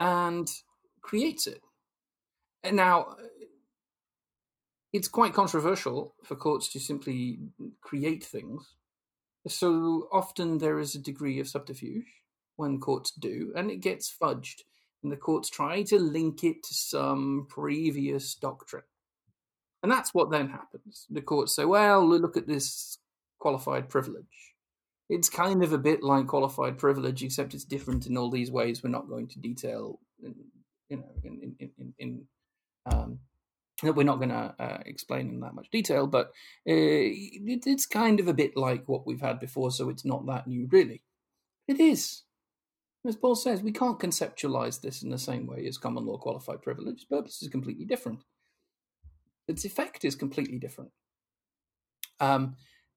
[0.00, 0.50] and
[1.00, 1.60] creates it.
[2.62, 3.16] And now,
[4.92, 7.38] it's quite controversial for courts to simply
[7.80, 8.76] create things.
[9.48, 12.06] So often there is a degree of subterfuge
[12.56, 14.62] when courts do, and it gets fudged
[15.02, 18.84] and the courts try to link it to some previous doctrine.
[19.82, 21.06] And that's what then happens.
[21.10, 22.98] The courts say, well, look at this
[23.42, 24.54] qualified privilege.
[25.08, 28.82] It's kind of a bit like qualified privilege, except it's different in all these ways.
[28.82, 30.34] We're not going to detail, in,
[30.88, 32.10] you know, in in in, in
[32.90, 33.18] um,
[33.82, 36.06] that we're not going to uh, explain in that much detail.
[36.06, 36.26] But
[36.68, 37.02] uh,
[37.50, 40.46] it, it's kind of a bit like what we've had before, so it's not that
[40.46, 41.02] new, really.
[41.68, 42.22] It is.
[43.04, 46.62] As Paul says, we can't conceptualize this in the same way as common law qualified
[46.62, 46.94] privilege.
[46.94, 48.22] Its purpose is completely different.
[49.48, 50.92] Its effect is completely different.
[52.20, 52.56] Um,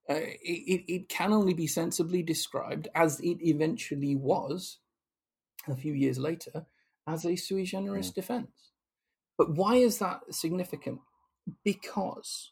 [0.10, 4.78] uh, it, it can only be sensibly described as it eventually was
[5.68, 6.66] a few years later
[7.08, 8.16] as a sui generis mm.
[8.16, 8.72] defense.
[9.38, 11.00] But why is that significant?
[11.64, 12.52] Because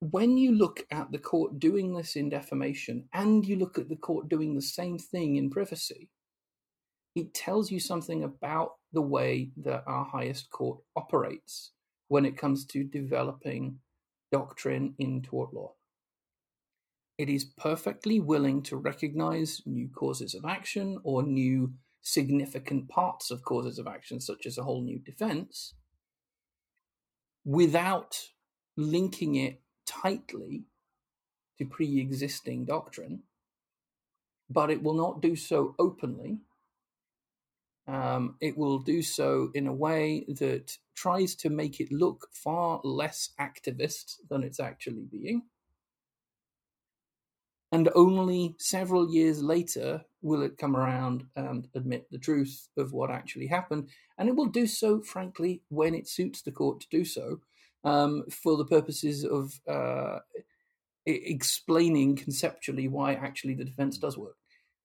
[0.00, 3.96] when you look at the court doing this in defamation and you look at the
[3.96, 6.08] court doing the same thing in privacy,
[7.14, 11.72] it tells you something about the way that our highest court operates
[12.08, 13.78] when it comes to developing
[14.32, 15.74] doctrine in tort law.
[17.20, 23.44] It is perfectly willing to recognize new causes of action or new significant parts of
[23.44, 25.74] causes of action, such as a whole new defense,
[27.44, 28.16] without
[28.74, 30.64] linking it tightly
[31.58, 33.24] to pre existing doctrine,
[34.48, 36.38] but it will not do so openly.
[37.86, 42.80] Um, it will do so in a way that tries to make it look far
[42.82, 45.42] less activist than it's actually being.
[47.72, 53.10] And only several years later will it come around and admit the truth of what
[53.10, 53.88] actually happened.
[54.18, 57.40] And it will do so, frankly, when it suits the court to do so,
[57.84, 60.18] um, for the purposes of uh,
[61.06, 64.36] explaining conceptually why actually the defense does work.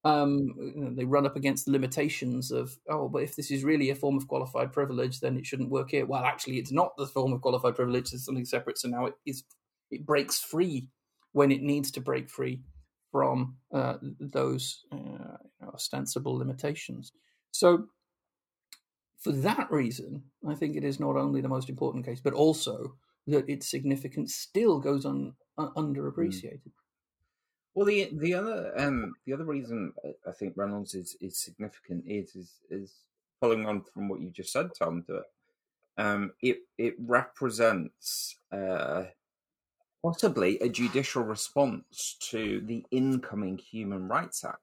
[0.04, 3.64] Um, you know, they run up against the limitations of, oh, but if this is
[3.64, 6.06] really a form of qualified privilege, then it shouldn't work here.
[6.06, 8.78] Well, actually, it's not the form of qualified privilege; it's something separate.
[8.78, 9.44] So now it is
[9.90, 10.90] it breaks free
[11.32, 12.62] when it needs to break free
[13.16, 15.38] from uh, those uh,
[15.74, 17.14] ostensible limitations.
[17.52, 17.86] So,
[19.22, 22.98] for that reason, I think it is not only the most important case, but also
[23.28, 26.60] that its significance still goes un, uh, underappreciated.
[26.68, 26.82] Mm.
[27.74, 29.94] Well, the the other um, the other reason
[30.28, 32.92] I think Reynolds is, is significant is, is is
[33.40, 35.06] following on from what you just said, Tom.
[35.08, 35.24] That
[35.98, 39.06] um, it it represents uh,
[40.06, 44.60] possibly a judicial response to the incoming Human Rights Act.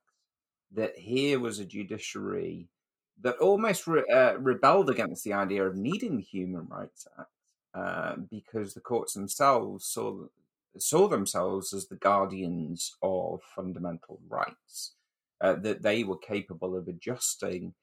[0.71, 2.69] That here was a judiciary
[3.21, 7.29] that almost re- uh, rebelled against the idea of needing the Human Rights Act
[7.75, 10.27] uh, because the courts themselves saw
[10.79, 14.95] saw themselves as the guardians of fundamental rights.
[15.41, 17.75] Uh, that they were capable of adjusting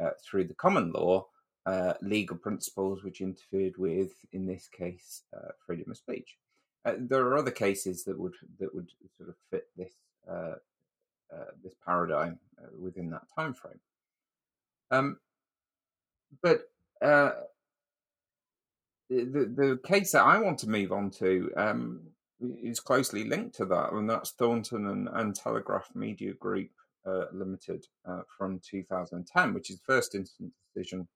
[0.00, 1.26] uh, through the common law
[1.66, 6.38] uh, legal principles which interfered with, in this case, uh, freedom of speech.
[6.84, 9.92] Uh, there are other cases that would that would sort of fit this
[10.30, 10.54] uh,
[11.34, 13.80] uh, this paradigm uh, within that time frame.
[14.90, 15.18] Um,
[16.42, 16.70] but
[17.02, 17.32] uh,
[19.10, 22.00] the the case that I want to move on to um,
[22.62, 26.70] is closely linked to that, and that's Thornton and, and Telegraph Media Group
[27.32, 27.86] Limited
[28.36, 31.08] from 2010, which is the first instance decision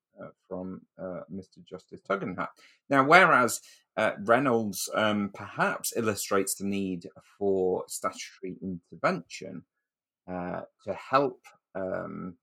[0.48, 1.64] from uh, Mr.
[1.64, 2.48] Justice Tugendhat.
[2.88, 3.60] Now, whereas
[3.96, 7.08] uh, Reynolds um, perhaps illustrates the need
[7.38, 9.64] for statutory intervention
[10.28, 11.44] uh, to help
[11.74, 12.34] um,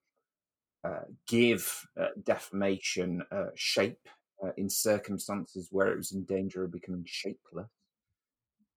[0.84, 3.24] uh, give uh, defamation
[3.56, 4.08] shape
[4.56, 7.68] in circumstances where it was in danger of becoming shapeless.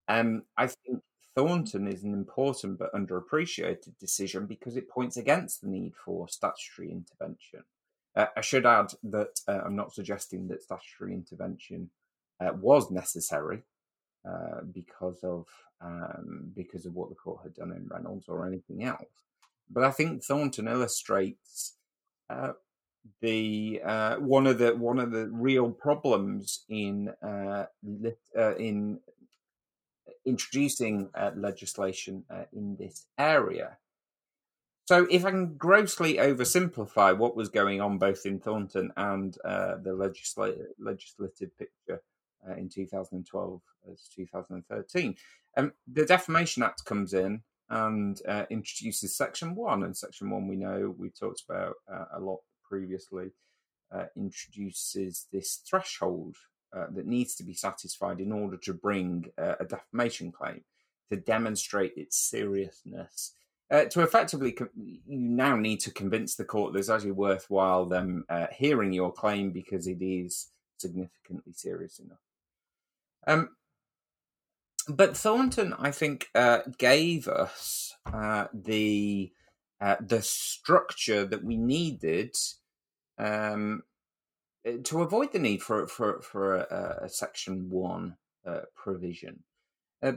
[0.09, 1.01] Um, I think
[1.37, 6.91] Thornton is an important but underappreciated decision because it points against the need for statutory
[6.91, 7.63] intervention.
[8.15, 11.91] Uh, I should add that uh, I'm not suggesting that statutory intervention
[12.41, 13.63] uh, was necessary
[14.29, 15.47] uh, because of
[15.81, 19.25] um, because of what the court had done in Reynolds or anything else,
[19.69, 21.77] but I think Thornton illustrates
[22.31, 22.53] uh,
[23.21, 27.13] the uh, one of the one of the real problems in
[28.59, 29.01] in
[30.25, 33.79] introducing legislation in this area
[34.93, 39.77] so, if I can grossly oversimplify what was going on both in Thornton and uh,
[39.83, 42.03] the legisla- legislative picture
[42.47, 45.17] uh, in 2012 as 2013,
[45.57, 47.41] um, the Defamation Act comes in
[47.71, 49.83] and uh, introduces Section 1.
[49.83, 53.31] And Section 1, we know, we talked about uh, a lot previously,
[53.91, 56.37] uh, introduces this threshold
[56.77, 60.65] uh, that needs to be satisfied in order to bring a defamation claim
[61.09, 63.33] to demonstrate its seriousness
[63.73, 68.25] uh, to effectively, you now need to convince the court that it's actually worthwhile them
[68.29, 72.19] uh, hearing your claim because it is significantly serious enough.
[73.27, 73.57] Um,
[74.89, 79.33] but Thornton, I think, uh, gave us uh, the
[79.81, 82.37] uh, the structure that we needed
[83.19, 83.83] um,
[84.85, 88.17] to avoid the need for for for a, a Section One
[88.47, 89.45] uh, provision,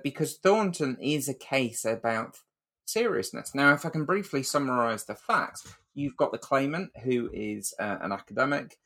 [0.03, 2.39] because Thornton is a case about
[2.85, 3.53] seriousness.
[3.53, 7.97] Now, if I can briefly summarize the facts, you've got the claimant who is uh,
[8.01, 8.77] an academic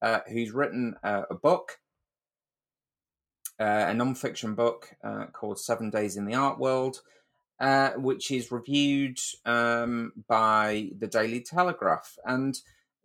[0.00, 1.78] uh, who's written uh, a book,
[3.60, 7.02] uh, a non-fiction book uh, called Seven Days in the Art World,
[7.58, 12.16] uh, which is reviewed um, by the Daily Telegraph.
[12.24, 12.56] And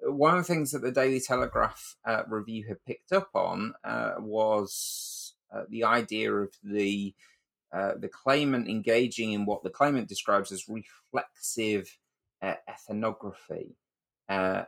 [0.01, 1.95] one of the things that the Daily Telegraph
[2.27, 3.73] review had picked up on
[4.19, 5.33] was
[5.69, 7.15] the idea of the
[7.73, 11.97] uh, the claimant engaging in what the claimant describes as reflexive
[12.41, 13.75] uh, ethnography,
[14.29, 14.63] uh,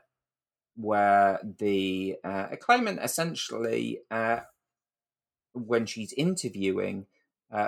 [0.76, 4.40] where the uh, claimant essentially, uh,
[5.54, 7.06] when she's interviewing,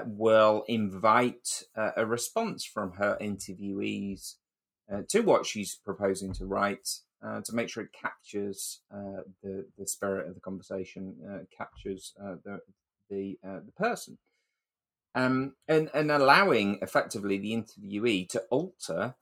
[0.05, 4.33] will invite a response from her interviewees
[5.07, 6.89] to what she's proposing to write.
[7.21, 11.15] to make sure it captures the the spirit of the conversation,
[11.57, 12.59] captures the
[13.09, 14.17] the the person
[15.17, 19.15] um, and, and allowing effectively the interviewee to alter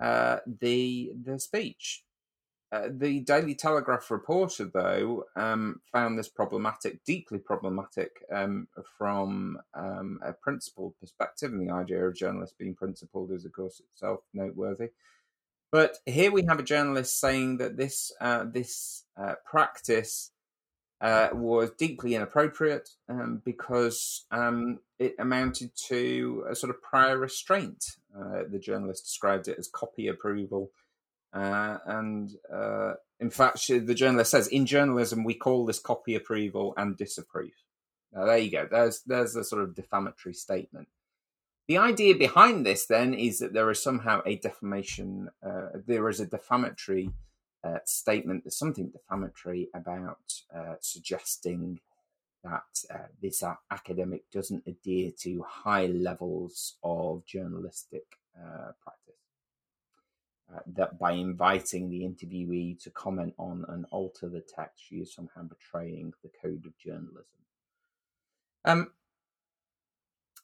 [0.00, 2.04] uh, the the speech.
[2.70, 8.68] uh, the Daily Telegraph reporter, though, um, found this problematic, deeply problematic, um,
[8.98, 11.50] from um, a principled perspective.
[11.52, 14.90] And the idea of journalists being principled is, of course, itself noteworthy.
[15.72, 20.30] But here we have a journalist saying that this uh, this uh, practice
[21.00, 27.84] uh, was deeply inappropriate um, because um, it amounted to a sort of prior restraint.
[28.16, 30.70] Uh, the journalist described it as copy approval
[31.32, 36.14] uh, and uh, in fact, she, the journalist says, in journalism, we call this copy
[36.14, 37.52] approval and disapprove.
[38.12, 38.66] Now, there you go.
[38.70, 40.88] There's there's a sort of defamatory statement.
[41.66, 45.28] The idea behind this then is that there is somehow a defamation.
[45.44, 47.10] Uh, there is a defamatory
[47.74, 48.44] uh, statement.
[48.44, 51.80] There's something defamatory about uh, suggesting
[52.44, 58.04] that uh, this academic doesn't adhere to high levels of journalistic
[58.82, 59.08] practice
[60.54, 65.14] uh, that by inviting the interviewee to comment on and alter the text, she is
[65.14, 67.40] somehow betraying the code of journalism.
[68.64, 68.92] Um,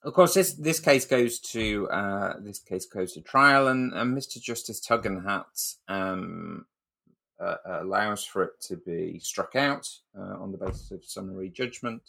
[0.03, 4.15] of course, this this case goes to uh, this case goes to trial, and, and
[4.17, 4.39] Mr.
[4.39, 6.67] Justice Tugendhat um,
[7.41, 12.03] uh, allows for it to be struck out uh, on the basis of summary judgment.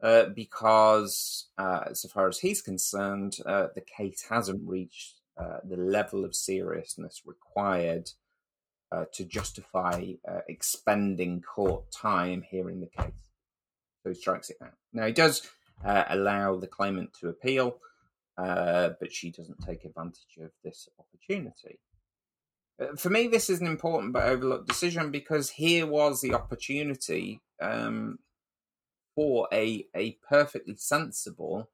[0.00, 6.24] Uh, because, uh, so far as he's concerned, the case hasn't reached uh, the level
[6.24, 8.10] of seriousness required
[8.90, 13.30] uh, to justify uh, expending court time hearing the case.
[14.02, 14.72] So he strikes it out.
[14.92, 15.48] Now, he does
[15.84, 17.78] uh, allow the claimant to appeal,
[18.36, 21.78] uh, but she doesn't take advantage of this opportunity.
[22.96, 28.18] For me, this is an important but overlooked decision because here was the opportunity um,
[29.14, 31.70] for a, a perfectly sensible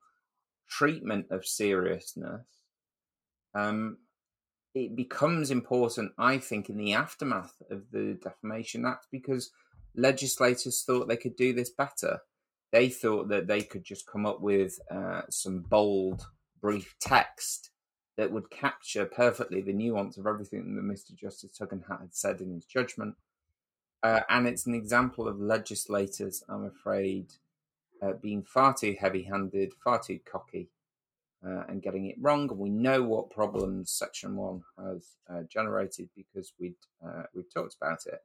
[0.69, 2.47] treatment of seriousness
[3.55, 3.99] um,
[4.75, 9.51] it becomes important, I think, in the aftermath of the Defamation Act because
[9.95, 12.19] legislators thought they could do this better.
[12.73, 16.27] They thought that they could just come up with uh, some bold,
[16.61, 17.71] brief text
[18.17, 21.15] that would capture perfectly the nuance of everything that Mr.
[21.15, 23.17] Justice Tugendhat had said in his judgment.
[24.03, 27.33] Uh, and it's an example of legislators, I'm afraid,
[28.03, 30.69] uh, being far too heavy handed, far too cocky,
[31.45, 32.49] uh, and getting it wrong.
[32.51, 37.77] And we know what problems Section 1 has uh, generated because we'd, uh, we've talked
[37.81, 38.21] about it.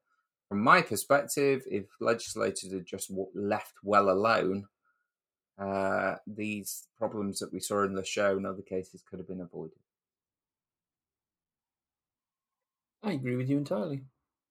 [0.50, 4.68] From my perspective, if legislators had just left well alone,
[5.60, 9.80] uh, these problems that we saw in Lachaux and other cases could have been avoided.
[13.04, 14.04] I agree with you entirely.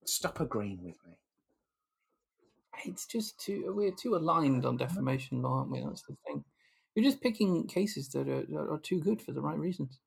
[0.04, 1.14] Stop agreeing with me.
[2.84, 5.82] It's just too we're too aligned on defamation law, aren't we?
[5.82, 6.44] That's the thing.
[6.94, 9.98] You're just picking cases that are, that are too good for the right reasons.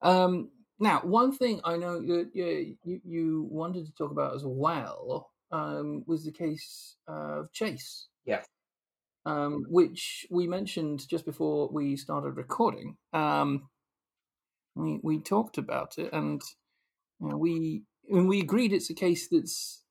[0.00, 5.30] Um, now, one thing I know that you, you wanted to talk about as well
[5.52, 8.08] um, was the case of Chase.
[8.24, 8.42] Yeah.
[9.24, 12.96] Um, which we mentioned just before we started recording.
[13.12, 13.68] Um,
[14.74, 16.42] we we talked about it, and
[17.20, 19.84] you know, we and we agreed it's a case that's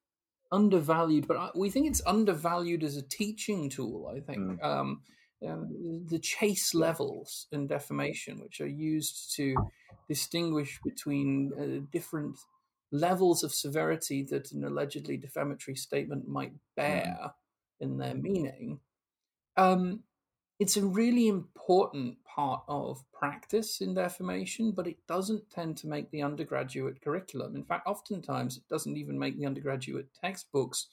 [0.51, 4.11] undervalued, but we think it's undervalued as a teaching tool.
[4.13, 4.61] I think.
[4.61, 4.63] Mm.
[4.63, 5.01] Um,
[5.47, 9.55] um, the chase levels in defamation, which are used to
[10.07, 12.37] distinguish between uh, different
[12.91, 17.31] levels of severity that an allegedly defamatory statement might bear mm.
[17.79, 18.79] in their meaning.
[19.57, 20.03] Um,
[20.59, 26.09] it's a really important part of practice in defamation, but it doesn't tend to make
[26.11, 27.55] the undergraduate curriculum.
[27.55, 30.87] In fact, oftentimes it doesn't even make the undergraduate textbooks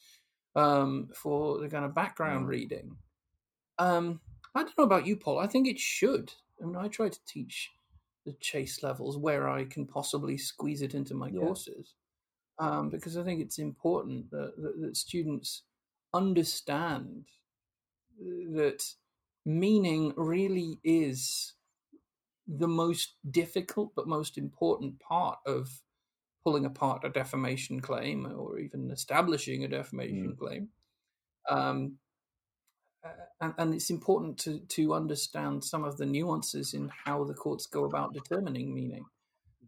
[0.57, 2.49] um, for the kind of background mm.
[2.49, 2.97] reading.
[3.79, 4.21] Um,
[4.55, 5.39] I don't know about you, Paul.
[5.39, 6.33] I think it should.
[6.63, 7.71] I mean, I try to teach
[8.25, 11.41] the chase levels where I can possibly squeeze it into my yeah.
[11.41, 11.95] courses
[12.59, 15.63] um, because I think it's important that, that, that students
[16.13, 17.27] understand
[18.19, 18.85] that
[19.45, 21.55] meaning really is
[22.47, 25.83] the most difficult but most important part of
[26.43, 30.39] pulling apart a defamation claim or even establishing a defamation mm.
[30.39, 30.69] claim.
[31.49, 31.99] Um,
[33.41, 37.67] and, and, it's important to to understand some of the nuances in how the courts
[37.67, 39.05] go about determining meaning,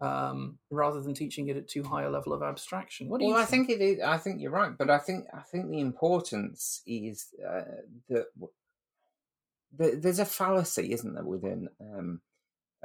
[0.00, 3.08] um, rather than teaching it at too high a level of abstraction.
[3.08, 3.42] What do well, you?
[3.42, 4.00] I think it is.
[4.00, 7.62] I think you're right, but I think I think the importance is uh,
[8.08, 8.26] that
[9.76, 12.20] the, there's a fallacy, isn't there, within um,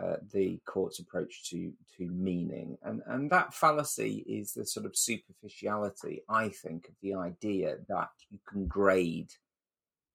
[0.02, 4.98] uh, the court's approach to to meaning, and and that fallacy is the sort of
[4.98, 9.32] superficiality, I think, of the idea that you can grade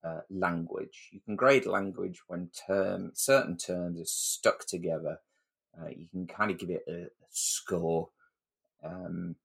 [0.04, 1.08] uh, language.
[1.12, 5.20] You can grade language when term certain terms are stuck together.
[5.78, 8.08] Uh, you can kind of give it a, score.
[8.82, 9.36] Um,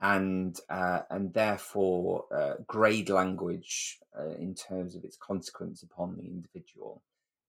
[0.00, 6.24] and uh, and therefore uh, grade language uh, in terms of its consequence upon the
[6.24, 7.02] individual,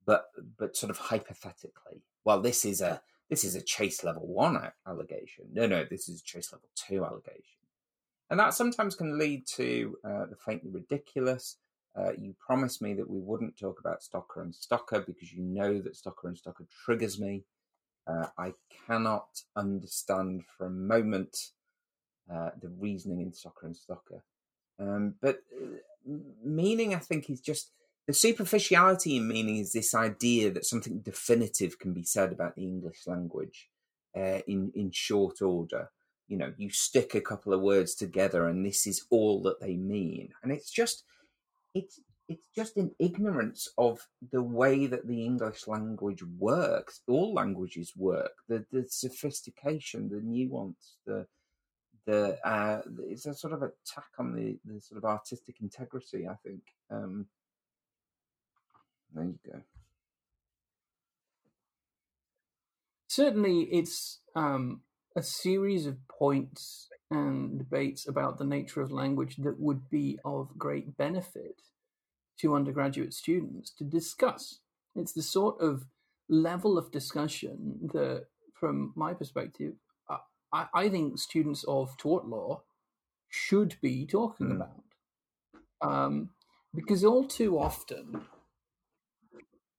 [0.06, 0.28] but
[0.58, 2.02] but sort of hypothetically.
[2.24, 5.46] Well, this is a this is a chase level one allegation.
[5.52, 7.60] No, no, this is a chase level two allegation,
[8.30, 11.58] and that sometimes can lead to uh, the faintly ridiculous.
[11.98, 15.82] Uh, you promised me that we wouldn't talk about Stocker and Stocker because you know
[15.82, 17.44] that Stocker and Stocker triggers me.
[18.08, 18.54] Uh, I
[18.88, 21.38] cannot understand for a moment
[22.34, 24.22] uh, the reasoning in Stocker and Stocker.
[24.80, 25.78] Um, but uh,
[26.44, 27.72] meaning, I think, is just
[28.06, 32.64] the superficiality in meaning is this idea that something definitive can be said about the
[32.64, 33.70] English language
[34.16, 35.90] uh, in in short order.
[36.28, 39.76] You know, you stick a couple of words together, and this is all that they
[39.76, 41.04] mean, and it's just
[41.74, 47.02] it's it's just an ignorance of the way that the English language works.
[47.08, 48.34] All languages work.
[48.48, 51.28] The the sophistication, the nuance, the
[52.06, 56.28] the uh, it's a sort of attack on the, the sort of artistic integrity.
[56.28, 56.62] I think.
[56.92, 57.28] Um,
[59.14, 59.62] there you go.
[63.08, 64.82] Certainly, it's um,
[65.16, 70.58] a series of points and debates about the nature of language that would be of
[70.58, 71.62] great benefit
[72.40, 74.60] to undergraduate students to discuss.
[74.96, 75.86] It's the sort of
[76.30, 79.74] level of discussion that, from my perspective,
[80.54, 82.64] I, I think students of tort law
[83.30, 84.56] should be talking mm.
[84.56, 84.84] about.
[85.82, 86.30] Um,
[86.74, 88.22] because all too often,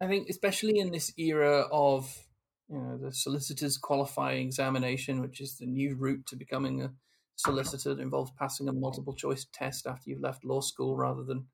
[0.00, 2.24] I think, especially in this era of
[2.68, 6.92] you know the solicitor's qualifying examination, which is the new route to becoming a
[7.36, 11.46] solicitor, that involves passing a multiple choice test after you've left law school, rather than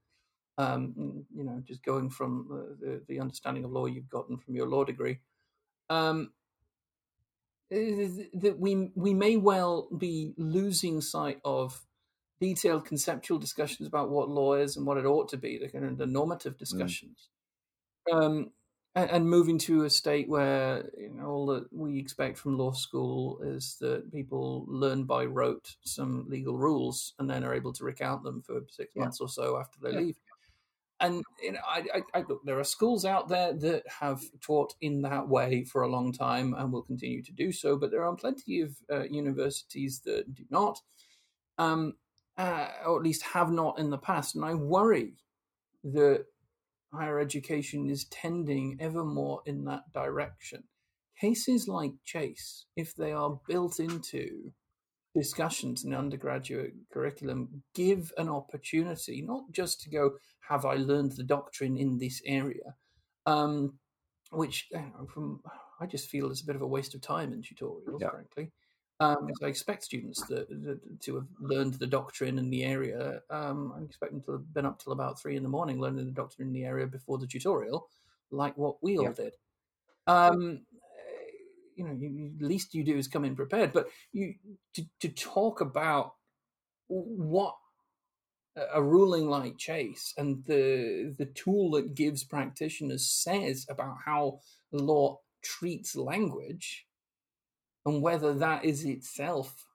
[0.58, 2.46] um, you know just going from
[2.80, 5.18] the, the, the, understanding of law you've gotten from your law degree.
[5.90, 6.30] Um,
[7.70, 11.84] that we we may well be losing sight of
[12.40, 15.84] detailed conceptual discussions about what law is and what it ought to be, the kind
[15.84, 16.58] of the normative mm.
[16.58, 17.28] discussions,
[18.08, 18.14] mm.
[18.14, 18.50] um,
[18.94, 22.72] and, and, moving to a state where you know all that we expect from law
[22.72, 27.84] school is that people learn by rote some legal rules and then are able to
[27.84, 29.02] recount them for six yeah.
[29.02, 29.98] months or so after they yeah.
[29.98, 30.16] leave
[31.00, 34.74] and you know, I, I, I, look, there are schools out there that have taught
[34.80, 38.04] in that way for a long time and will continue to do so, but there
[38.04, 40.80] are plenty of uh, universities that do not,
[41.58, 41.94] um,
[42.38, 44.34] uh, or at least have not in the past.
[44.34, 45.14] And I worry
[45.82, 46.26] that
[46.92, 50.64] higher education is tending ever more in that direction.
[51.20, 54.52] Cases like Chase, if they are built into
[55.14, 61.22] discussions in undergraduate curriculum give an opportunity not just to go have i learned the
[61.22, 62.74] doctrine in this area
[63.26, 63.72] um,
[64.32, 65.40] which know, from
[65.80, 68.10] i just feel is a bit of a waste of time in tutorials yeah.
[68.10, 68.50] frankly
[69.00, 70.46] um, so I expect students that,
[71.00, 73.20] to have learned the doctrine in the area.
[73.28, 76.06] Um, I expect them to have been up till about three in the morning learning
[76.06, 77.88] the doctrine in the area before the tutorial,
[78.30, 79.12] like what we all yeah.
[79.12, 79.32] did.
[80.06, 80.60] Um,
[81.76, 83.72] you know, you, least you do is come in prepared.
[83.72, 84.34] But you
[84.74, 86.14] to, to talk about
[86.86, 87.56] what
[88.72, 94.40] a ruling like Chase and the the tool that gives practitioners says about how
[94.72, 96.86] law treats language
[97.84, 99.66] and whether that is itself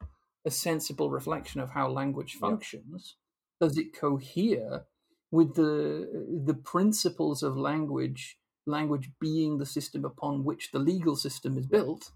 [0.45, 3.15] a sensible reflection of how language functions
[3.59, 4.85] does it cohere
[5.31, 11.57] with the the principles of language language being the system upon which the legal system
[11.57, 12.11] is built,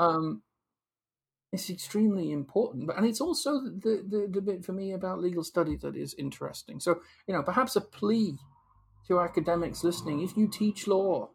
[0.00, 0.42] um,
[1.52, 2.90] it's extremely important.
[2.96, 6.80] And it's also the, the, the bit for me about legal study that is interesting.
[6.80, 8.36] So, you know, perhaps a plea
[9.06, 11.30] to academics listening if you teach law,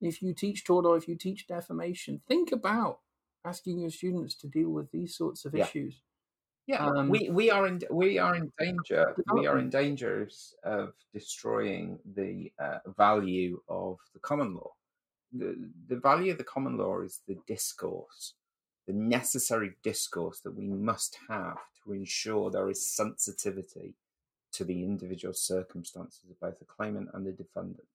[0.00, 2.98] if you teach tort law, if you teach defamation, think about
[3.44, 5.64] asking your students to deal with these sorts of yeah.
[5.64, 6.02] issues.
[6.66, 9.14] Yeah, um, we, we are in we are in danger.
[9.32, 10.28] We are in danger
[10.64, 14.72] of destroying the uh, value of the common law.
[15.32, 18.34] The the value of the common law is the discourse,
[18.88, 23.94] the necessary discourse that we must have to ensure there is sensitivity
[24.52, 27.86] to the individual circumstances of both the claimant and the defendant.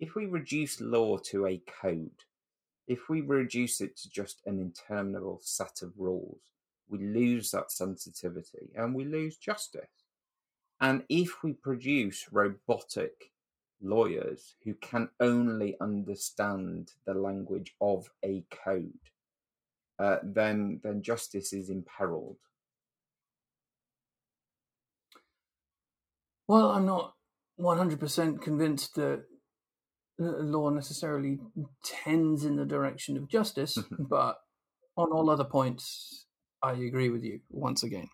[0.00, 2.24] If we reduce law to a code,
[2.86, 6.40] if we reduce it to just an interminable set of rules,
[6.88, 9.88] we lose that sensitivity and we lose justice.
[10.80, 13.30] And if we produce robotic
[13.82, 18.92] lawyers who can only understand the language of a code,
[19.98, 22.38] uh, then then justice is imperiled.
[26.48, 27.14] Well, I'm not
[27.58, 29.24] 100% convinced that
[30.18, 31.38] law necessarily
[31.84, 34.36] tends in the direction of justice, but
[34.96, 36.26] on all other points,
[36.64, 38.08] I agree with you once again.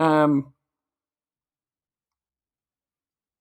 [0.00, 0.54] Um,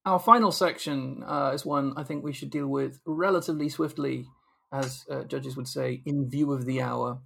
[0.06, 4.26] our final section uh, is one I think we should deal with relatively swiftly,
[4.72, 7.20] as uh, judges would say, in view of the hour.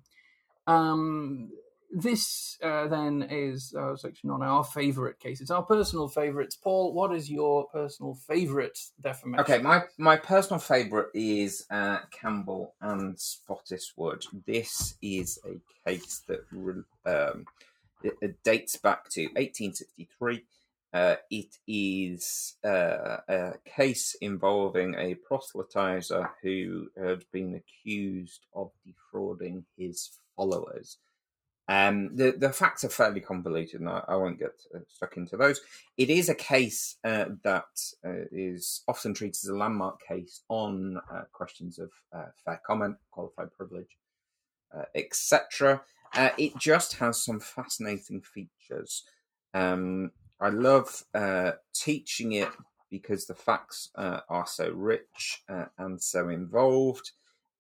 [0.68, 1.50] Um,
[1.94, 6.56] this uh, then is our section on our favourite cases, our personal favourites.
[6.56, 9.42] Paul, what is your personal favourite defamation?
[9.42, 14.26] Okay, my my personal favourite is uh, Campbell and Spottiswoode.
[14.46, 16.42] This is a case that
[17.06, 17.46] um,
[18.04, 20.44] it, it dates back to 1863.
[20.94, 29.64] Uh, it is uh, a case involving a proselytizer who had been accused of defrauding
[29.78, 30.98] his followers.
[31.68, 35.38] Um, the the facts are fairly convoluted, and I, I won't get uh, stuck into
[35.38, 35.62] those.
[35.98, 37.64] It is a case uh, that
[38.06, 42.98] uh, is often treated as a landmark case on uh, questions of uh, fair comment,
[43.12, 43.98] qualified privilege,
[44.76, 45.82] uh, etc.
[46.38, 49.04] it just has some fascinating features.
[49.54, 51.04] Um, I love
[51.74, 52.50] teaching it
[52.90, 55.44] because the facts are so rich
[55.78, 57.12] and so involved.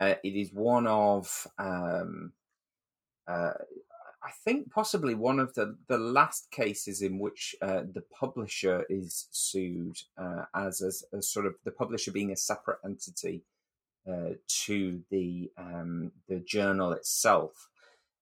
[0.02, 2.34] it is one of um,
[3.28, 3.54] uh,
[4.24, 9.28] I think possibly one of the, the last cases in which uh, the publisher is
[9.32, 13.44] sued uh, as, as, sort of the publisher being a separate entity
[14.08, 17.70] uh, to the um, the journal itself.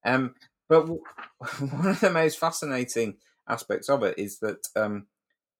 [0.06, 0.36] Um,
[0.70, 1.04] but w-
[1.72, 5.08] one of the most fascinating aspects of it is that um,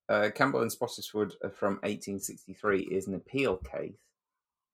[0.08, 3.94] uh, Campbell and Spottiswoode from 1863 is an appeal case.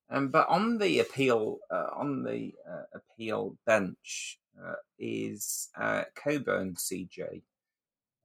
[0.10, 6.76] Um, but on the appeal uh, on the uh, appeal bench, uh, is uh, Cockburn
[6.76, 7.42] CJ,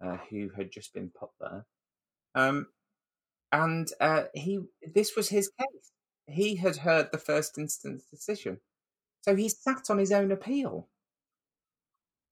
[0.05, 1.66] uh, who had just been put there.
[2.35, 2.66] Um,
[3.53, 4.61] and uh, he,
[4.95, 5.93] this was his case.
[6.26, 8.61] He had heard the first instance decision,
[9.22, 10.89] so he sat on his own appeal.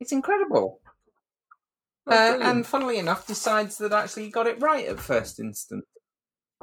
[0.00, 0.80] It's incredible.
[2.06, 5.84] Oh, uh, and funnily enough, decides that actually he got it right at first instance.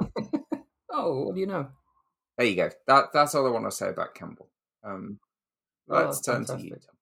[0.90, 1.68] oh, what do you know?
[2.36, 2.70] There you go.
[2.86, 4.48] That that's all I want to say about Campbell.
[4.82, 5.20] Um,
[5.86, 6.58] let's turn fantastic.
[6.58, 6.95] to you.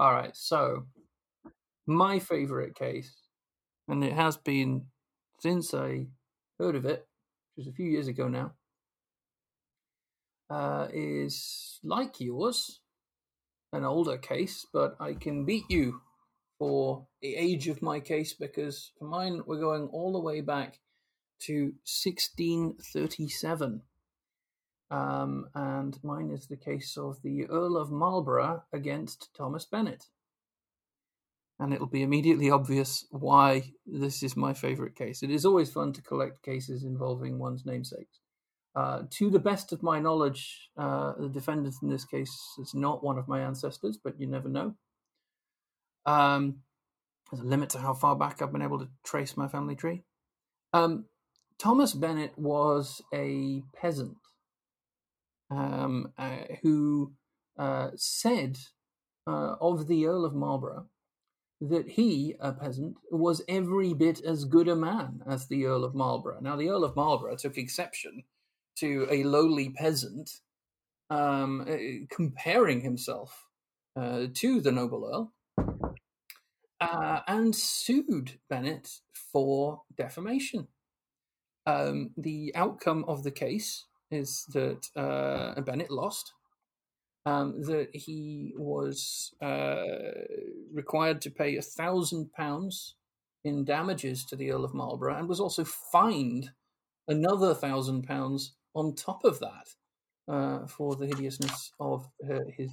[0.00, 0.86] All right, so
[1.86, 3.12] my favorite case,
[3.86, 4.86] and it has been
[5.40, 6.06] since I
[6.58, 7.06] heard of it,
[7.54, 8.52] which was a few years ago now,
[10.48, 12.80] uh, is like yours,
[13.74, 16.00] an older case, but I can beat you
[16.58, 20.80] for the age of my case because for mine we're going all the way back
[21.40, 23.82] to 1637.
[24.90, 30.06] Um, and mine is the case of the Earl of Marlborough against Thomas Bennett.
[31.60, 35.22] And it'll be immediately obvious why this is my favourite case.
[35.22, 38.18] It is always fun to collect cases involving one's namesakes.
[38.74, 43.04] Uh, to the best of my knowledge, uh, the defendant in this case is not
[43.04, 44.74] one of my ancestors, but you never know.
[46.06, 46.60] Um,
[47.30, 50.02] there's a limit to how far back I've been able to trace my family tree.
[50.72, 51.04] Um,
[51.58, 54.16] Thomas Bennett was a peasant
[55.50, 57.12] um, uh, who
[57.58, 58.58] uh, said
[59.26, 60.86] uh, of the Earl of Marlborough
[61.60, 65.94] that he, a peasant, was every bit as good a man as the Earl of
[65.94, 66.40] Marlborough.
[66.40, 68.22] Now, the Earl of Marlborough took exception
[68.76, 70.30] to a lowly peasant
[71.10, 73.46] um, uh, comparing himself
[73.96, 75.32] uh, to the noble Earl
[76.80, 80.68] uh, and sued Bennett for defamation.
[81.66, 86.32] Um, the outcome of the case is that uh, Bennett lost.
[87.26, 89.82] Um, that he was uh,
[90.72, 92.94] required to pay a thousand pounds
[93.44, 96.50] in damages to the Earl of Marlborough, and was also fined
[97.08, 99.68] another thousand pounds on top of that
[100.28, 102.08] uh, for the hideousness of
[102.56, 102.70] his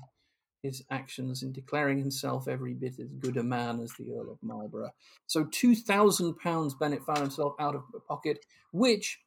[0.64, 4.40] his actions in declaring himself every bit as good a man as the Earl of
[4.42, 4.92] Marlborough.
[5.28, 9.20] So two thousand pounds Bennett found himself out of pocket, which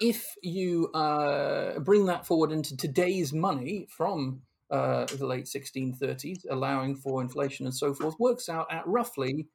[0.00, 6.96] if you uh, bring that forward into today's money from uh, the late 1630s, allowing
[6.96, 9.46] for inflation and so forth, works out at roughly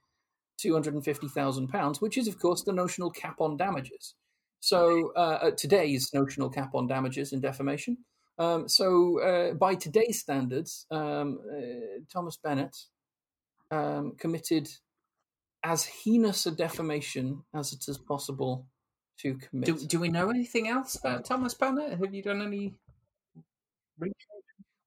[0.63, 4.15] £250,000, which is, of course, the notional cap on damages.
[4.59, 7.97] So, uh, today's notional cap on damages in defamation.
[8.39, 12.75] Um, so, uh, by today's standards, um, uh, Thomas Bennett
[13.71, 14.69] um, committed
[15.63, 18.67] as heinous a defamation as it is possible
[19.19, 19.65] to commit.
[19.65, 21.99] Do, do we know anything else about Thomas Bennett?
[21.99, 22.75] Have you done any
[23.99, 24.15] research?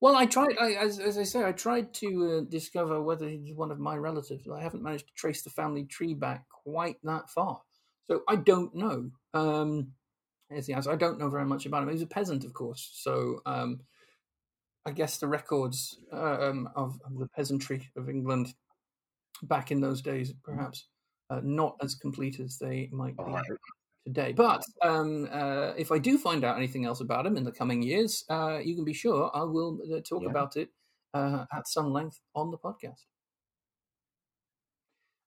[0.01, 0.57] Well, I tried.
[0.59, 3.97] I, as, as I say, I tried to uh, discover whether he's one of my
[3.97, 4.49] relatives.
[4.49, 7.61] I haven't managed to trace the family tree back quite that far,
[8.09, 9.11] so I don't know.
[9.35, 9.93] Um,
[10.49, 10.91] the answer.
[10.91, 11.91] I don't know very much about him.
[11.91, 12.91] He's a peasant, of course.
[12.95, 13.81] So, um,
[14.87, 18.55] I guess, the records um, of, of, the peasantry of England
[19.43, 20.87] back in those days, perhaps
[21.29, 23.23] uh, not as complete as they might be
[24.05, 24.33] today.
[24.33, 27.83] But um, uh, if I do find out anything else about him in the coming
[27.83, 30.31] years, uh, you can be sure I will uh, talk yeah.
[30.31, 30.71] about it
[31.15, 33.05] uh, at some length on the podcast.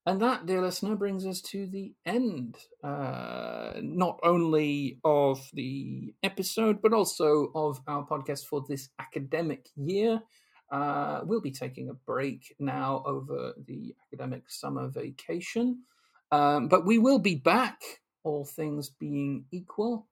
[0.05, 6.81] And that, dear listener, brings us to the end, uh, not only of the episode,
[6.81, 10.21] but also of our podcast for this academic year.
[10.69, 15.83] Uh, we'll be taking a break now over the academic summer vacation,
[16.31, 17.79] um, but we will be back,
[18.23, 20.07] all things being equal,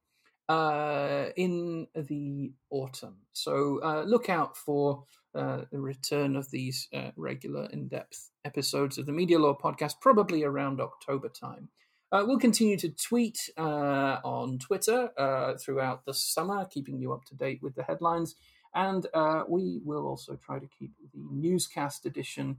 [0.52, 3.16] uh, in the autumn.
[3.32, 8.98] So uh, look out for uh, the return of these uh, regular in depth episodes
[8.98, 11.70] of the Media Law podcast, probably around October time.
[12.12, 15.10] Uh, we'll continue to tweet uh, on Twitter
[15.58, 18.36] throughout the summer, keeping you up to date with the headlines.
[18.76, 19.08] And
[19.48, 22.58] we will also try to keep the newscast edition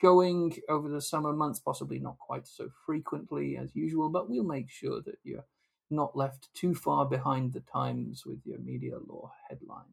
[0.00, 4.70] going over the summer months, possibly not quite so frequently as usual, but we'll make
[4.70, 5.44] sure that you're
[5.90, 9.88] not left too far behind the times with your media law headlines.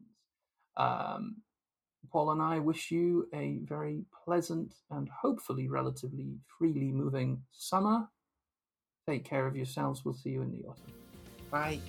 [0.76, 1.36] Um,
[2.10, 8.08] Paul and I wish you a very pleasant and hopefully relatively freely moving summer.
[9.08, 10.04] Take care of yourselves.
[10.04, 10.92] We'll see you in the autumn.
[11.50, 11.80] Bye.